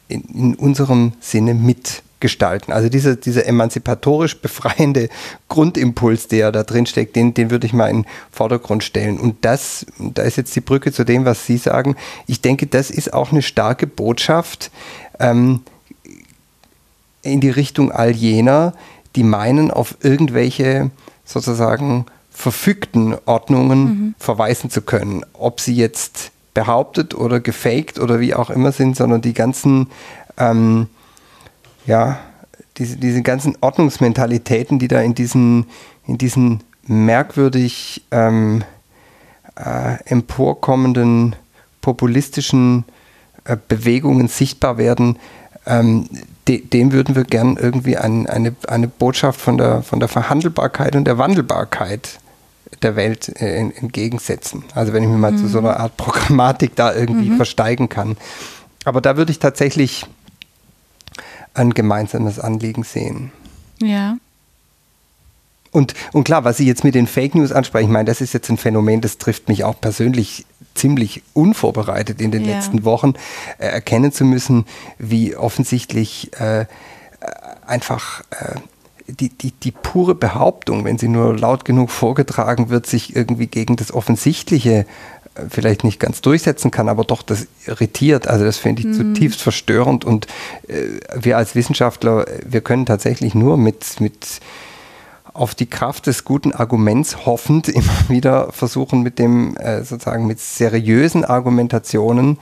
[0.09, 2.73] in, in unserem Sinne mit gestalten.
[2.73, 5.11] Also dieser, dieser emanzipatorisch befreiende
[5.49, 9.20] Grundimpuls, der da drin steckt, den, den würde ich mal in den Vordergrund stellen.
[9.20, 11.97] Und das, da ist jetzt die Brücke zu dem, was Sie sagen.
[12.27, 14.70] Ich denke, das ist auch eine starke Botschaft
[15.18, 15.61] ähm,
[17.20, 18.73] in die Richtung all jener,
[19.14, 20.91] die meinen, auf irgendwelche
[21.25, 24.14] sozusagen verfügten Ordnungen mhm.
[24.18, 25.25] verweisen zu können.
[25.35, 29.89] Ob sie jetzt behauptet oder gefaked oder wie auch immer sind, sondern die ganzen
[30.39, 30.89] ähm,
[31.87, 32.18] ja,
[32.78, 35.66] diese, diese ganzen Ordnungsmentalitäten, die da in diesen,
[36.07, 38.64] in diesen merkwürdig ähm,
[39.57, 41.37] äh, emporkommenden
[41.80, 42.85] populistischen
[43.45, 45.18] äh, Bewegungen sichtbar werden,
[45.66, 46.09] ähm,
[46.49, 50.97] de, dem würden wir gern irgendwie ein, eine, eine Botschaft von der, von der Verhandelbarkeit
[50.97, 52.18] und der Wandelbarkeit
[52.83, 54.64] der Welt äh, entgegensetzen.
[54.74, 55.39] Also wenn ich mir mal mhm.
[55.39, 57.37] zu so einer Art Programmatik da irgendwie mhm.
[57.37, 58.16] versteigen kann.
[58.85, 60.07] Aber da würde ich tatsächlich
[61.55, 63.32] ein gemeinsames Anliegen sehen.
[63.80, 64.16] Ja.
[65.70, 68.34] Und, und klar, was Sie jetzt mit den Fake News ansprechen, ich meine, das ist
[68.34, 70.44] jetzt ein Phänomen, das trifft mich auch persönlich
[70.74, 72.57] ziemlich unvorbereitet in den ja.
[72.57, 73.14] letzten Wochen,
[73.59, 74.66] äh, erkennen zu müssen,
[74.98, 76.66] wie offensichtlich äh,
[77.66, 78.57] einfach äh,
[79.07, 83.76] die, die, die pure Behauptung, wenn sie nur laut genug vorgetragen wird, sich irgendwie gegen
[83.76, 84.84] das Offensichtliche äh,
[85.49, 88.28] vielleicht nicht ganz durchsetzen kann, aber doch das irritiert.
[88.28, 88.95] Also das finde ich mhm.
[88.95, 90.26] zutiefst verstörend und
[90.68, 94.41] äh, wir als Wissenschaftler, wir können tatsächlich nur mit, mit
[95.35, 100.41] auf die Kraft des guten Arguments hoffend immer wieder versuchen, mit dem äh, sozusagen mit
[100.41, 102.39] seriösen Argumentationen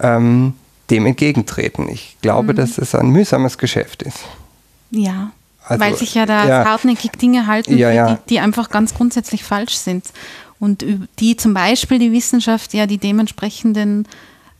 [0.00, 0.54] ähm,
[0.90, 1.88] dem entgegentreten.
[1.88, 2.56] Ich glaube, mhm.
[2.56, 4.18] dass es ein mühsames Geschäft ist.
[4.90, 5.30] Ja,
[5.64, 8.14] also, weil sich ja da ja, hartnäckig Dinge halten, ja, ja.
[8.14, 10.04] Die, die einfach ganz grundsätzlich falsch sind.
[10.62, 10.84] Und
[11.18, 14.06] die zum Beispiel die Wissenschaft ja die dementsprechenden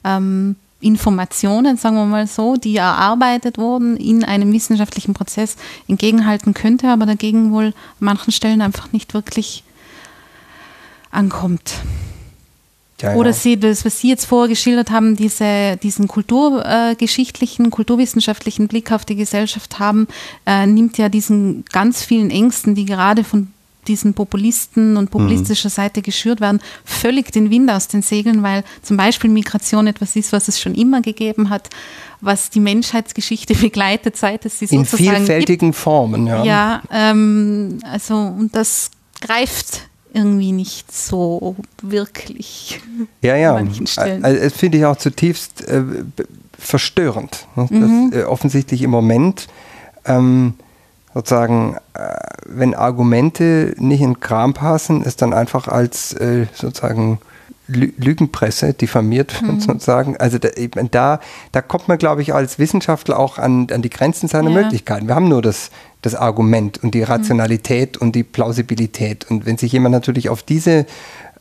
[0.02, 5.54] ähm, Informationen, sagen wir mal so, die erarbeitet wurden, in einem wissenschaftlichen Prozess
[5.86, 9.62] entgegenhalten könnte, aber dagegen wohl an manchen Stellen einfach nicht wirklich
[11.12, 11.74] ankommt.
[13.00, 18.90] Ja, Oder Sie, das, was Sie jetzt vorher geschildert haben, diese, diesen kulturgeschichtlichen, kulturwissenschaftlichen Blick
[18.90, 20.08] auf die Gesellschaft haben,
[20.46, 23.52] äh, nimmt ja diesen ganz vielen Ängsten, die gerade von
[23.88, 25.72] diesen Populisten und populistischer mhm.
[25.72, 30.32] Seite geschürt werden, völlig den Wind aus den Segeln, weil zum Beispiel Migration etwas ist,
[30.32, 31.68] was es schon immer gegeben hat,
[32.20, 35.80] was die Menschheitsgeschichte begleitet, seit es sie In sozusagen In vielfältigen gibt.
[35.80, 36.44] Formen, ja.
[36.44, 42.80] Ja, ähm, also und das greift irgendwie nicht so wirklich.
[43.22, 43.54] Ja, ja.
[43.54, 45.82] Also, das finde ich auch zutiefst äh,
[46.58, 47.46] verstörend.
[47.56, 47.66] Ne?
[47.70, 48.10] Mhm.
[48.10, 49.48] Dass, äh, offensichtlich im Moment
[50.04, 50.54] ähm,
[51.14, 57.18] sozusagen, äh, wenn Argumente nicht in Kram passen, ist dann einfach als äh, sozusagen
[57.68, 59.60] Lügenpresse diffamiert wird, mhm.
[59.60, 60.16] sozusagen.
[60.16, 60.48] Also da,
[60.90, 61.20] da,
[61.52, 64.62] da, kommt man, glaube ich, als Wissenschaftler auch an, an die Grenzen seiner ja.
[64.62, 65.06] Möglichkeiten.
[65.06, 65.70] Wir haben nur das,
[66.02, 68.06] das Argument und die Rationalität mhm.
[68.06, 69.30] und die Plausibilität.
[69.30, 70.86] Und wenn sich jemand natürlich auf diese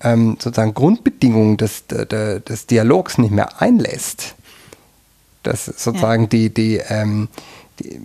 [0.03, 4.35] ähm, sozusagen Grundbedingungen des, des, des Dialogs nicht mehr einlässt,
[5.43, 6.29] dass sozusagen ja.
[6.29, 7.29] die, die, ähm,
[7.79, 7.99] die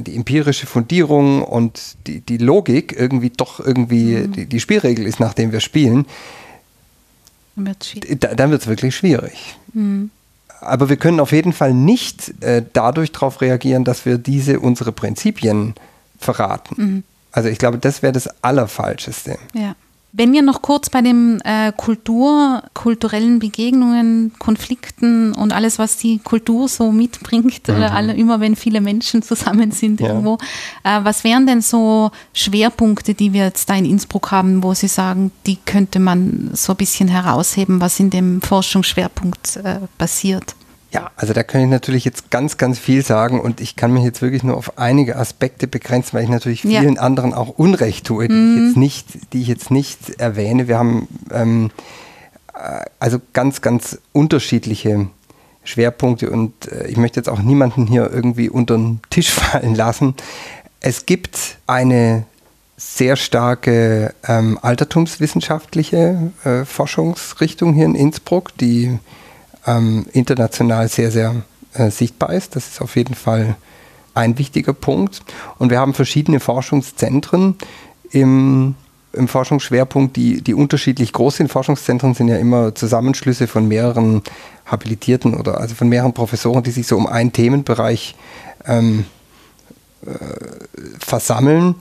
[0.00, 4.32] die empirische Fundierung und die, die Logik irgendwie doch irgendwie mhm.
[4.32, 6.06] die, die Spielregel ist, nach dem wir spielen,
[7.56, 9.56] dann wird es wirklich schwierig.
[9.72, 10.10] Mhm.
[10.60, 14.92] Aber wir können auf jeden Fall nicht äh, dadurch darauf reagieren, dass wir diese unsere
[14.92, 15.74] Prinzipien
[16.18, 16.74] verraten.
[16.76, 17.04] Mhm.
[17.32, 19.38] Also ich glaube, das wäre das Allerfalscheste.
[19.54, 19.74] Ja.
[20.12, 26.18] Wenn wir noch kurz bei den äh, Kultur, kulturellen Begegnungen, Konflikten und alles, was die
[26.18, 27.76] Kultur so mitbringt, mhm.
[27.76, 30.08] oder alle, immer wenn viele Menschen zusammen sind ja.
[30.08, 30.38] irgendwo,
[30.82, 34.88] äh, was wären denn so Schwerpunkte, die wir jetzt da in Innsbruck haben, wo Sie
[34.88, 40.56] sagen, die könnte man so ein bisschen herausheben, was in dem Forschungsschwerpunkt äh, passiert?
[40.92, 44.02] Ja, also da kann ich natürlich jetzt ganz, ganz viel sagen und ich kann mich
[44.02, 47.00] jetzt wirklich nur auf einige Aspekte begrenzen, weil ich natürlich vielen ja.
[47.00, 48.56] anderen auch Unrecht tue, die, mhm.
[48.56, 50.66] ich jetzt nicht, die ich jetzt nicht erwähne.
[50.66, 51.70] Wir haben ähm,
[52.54, 55.06] äh, also ganz, ganz unterschiedliche
[55.62, 60.14] Schwerpunkte und äh, ich möchte jetzt auch niemanden hier irgendwie unter den Tisch fallen lassen.
[60.80, 62.24] Es gibt eine
[62.76, 68.98] sehr starke ähm, altertumswissenschaftliche äh, Forschungsrichtung hier in Innsbruck, die
[69.66, 71.36] ähm, international sehr, sehr
[71.74, 72.56] äh, sichtbar ist.
[72.56, 73.56] Das ist auf jeden Fall
[74.14, 75.22] ein wichtiger Punkt.
[75.58, 77.56] Und wir haben verschiedene Forschungszentren
[78.10, 78.74] im,
[79.12, 81.50] im Forschungsschwerpunkt, die, die unterschiedlich groß sind.
[81.50, 84.22] Forschungszentren sind ja immer Zusammenschlüsse von mehreren
[84.66, 88.16] Habilitierten oder also von mehreren Professoren, die sich so um einen Themenbereich
[88.66, 89.04] ähm,
[90.04, 90.10] äh,
[90.98, 91.76] versammeln.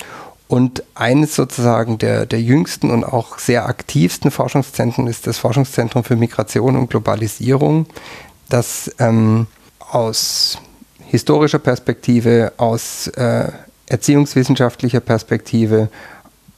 [0.50, 6.16] Und eines sozusagen der, der jüngsten und auch sehr aktivsten Forschungszentren ist das Forschungszentrum für
[6.16, 7.86] Migration und Globalisierung,
[8.50, 9.46] das ähm,
[9.92, 10.58] aus
[11.06, 13.52] historischer Perspektive, aus äh,
[13.86, 15.90] erziehungswissenschaftlicher Perspektive,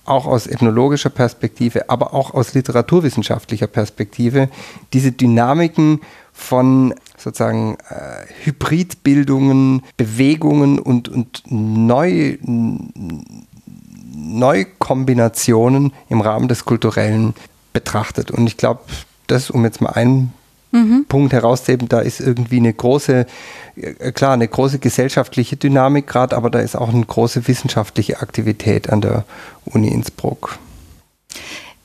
[0.06, 4.50] auch aus ethnologischer Perspektive, aber auch aus literaturwissenschaftlicher Perspektive
[4.94, 6.00] diese Dynamiken
[6.32, 12.38] von sozusagen äh, Hybridbildungen, Bewegungen und, und neu,
[14.22, 17.34] Neukombinationen im Rahmen des Kulturellen
[17.74, 18.32] betrachtet.
[18.32, 18.82] Und ich glaube,
[19.28, 20.34] das, um jetzt mal ein
[20.72, 21.06] mhm.
[21.08, 21.88] Punkt herauszuheben.
[21.88, 23.26] Da ist irgendwie eine große,
[23.76, 28.90] äh, klar, eine große gesellschaftliche Dynamik gerade, aber da ist auch eine große wissenschaftliche Aktivität
[28.90, 29.26] an der
[29.66, 30.58] Uni Innsbruck.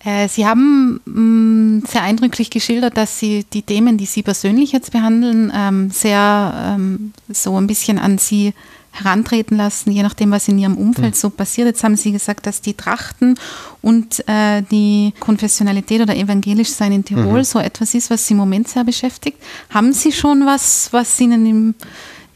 [0.04, 4.92] Äh, Sie haben mm, sehr eindrücklich geschildert, dass Sie die Themen, die Sie persönlich jetzt
[4.92, 8.54] behandeln, ähm, sehr ähm, so ein bisschen an Sie
[9.02, 11.18] herantreten lassen, je nachdem, was in ihrem Umfeld mhm.
[11.18, 11.66] so passiert.
[11.66, 13.38] Jetzt haben Sie gesagt, dass die Trachten
[13.82, 17.44] und äh, die Konfessionalität oder evangelisch sein in Tirol mhm.
[17.44, 19.38] so etwas ist, was Sie im Moment sehr beschäftigt.
[19.70, 21.74] Haben Sie schon was, was Ihnen im,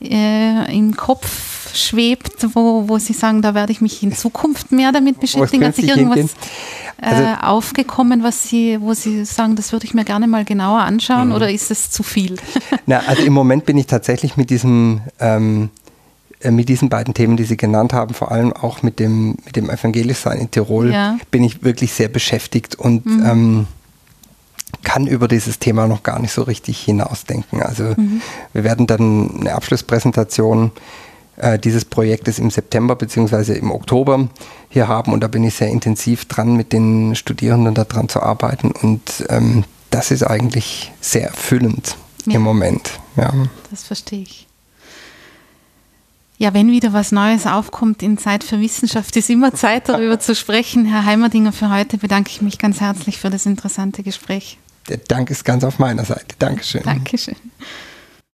[0.03, 4.93] äh, im Kopf schwebt, wo, wo Sie sagen, da werde ich mich in Zukunft mehr
[4.93, 5.65] damit beschäftigen?
[5.65, 6.31] Hat sich irgendwas
[7.01, 10.81] also, äh, aufgekommen, was Sie, wo Sie sagen, das würde ich mir gerne mal genauer
[10.81, 11.35] anschauen mhm.
[11.35, 12.37] oder ist es zu viel?
[12.87, 15.71] Na, also im Moment bin ich tatsächlich mit diesem ähm,
[16.41, 19.57] äh, mit diesen beiden Themen, die Sie genannt haben, vor allem auch mit dem, mit
[19.57, 21.19] dem Evangelischsein in Tirol, ja.
[21.31, 23.27] bin ich wirklich sehr beschäftigt und mhm.
[23.27, 23.67] ähm,
[24.83, 27.63] kann über dieses Thema noch gar nicht so richtig hinausdenken.
[27.63, 28.23] Also mhm.
[28.53, 30.71] wir werden dann eine Abschlusspräsentation
[31.37, 33.55] äh, dieses Projektes im September bzw.
[33.55, 34.29] im Oktober
[34.69, 38.71] hier haben und da bin ich sehr intensiv dran, mit den Studierenden daran zu arbeiten
[38.71, 41.97] und ähm, das ist eigentlich sehr erfüllend
[42.27, 42.37] ja.
[42.37, 42.91] im Moment.
[43.17, 43.33] Ja.
[43.71, 44.47] Das verstehe ich.
[46.41, 50.35] Ja, wenn wieder was Neues aufkommt in Zeit für Wissenschaft, ist immer Zeit darüber zu
[50.35, 50.87] sprechen.
[50.87, 54.57] Herr Heimerdinger, für heute bedanke ich mich ganz herzlich für das interessante Gespräch.
[54.89, 56.35] Der Dank ist ganz auf meiner Seite.
[56.39, 56.83] Dankeschön.
[56.83, 57.37] Dankeschön.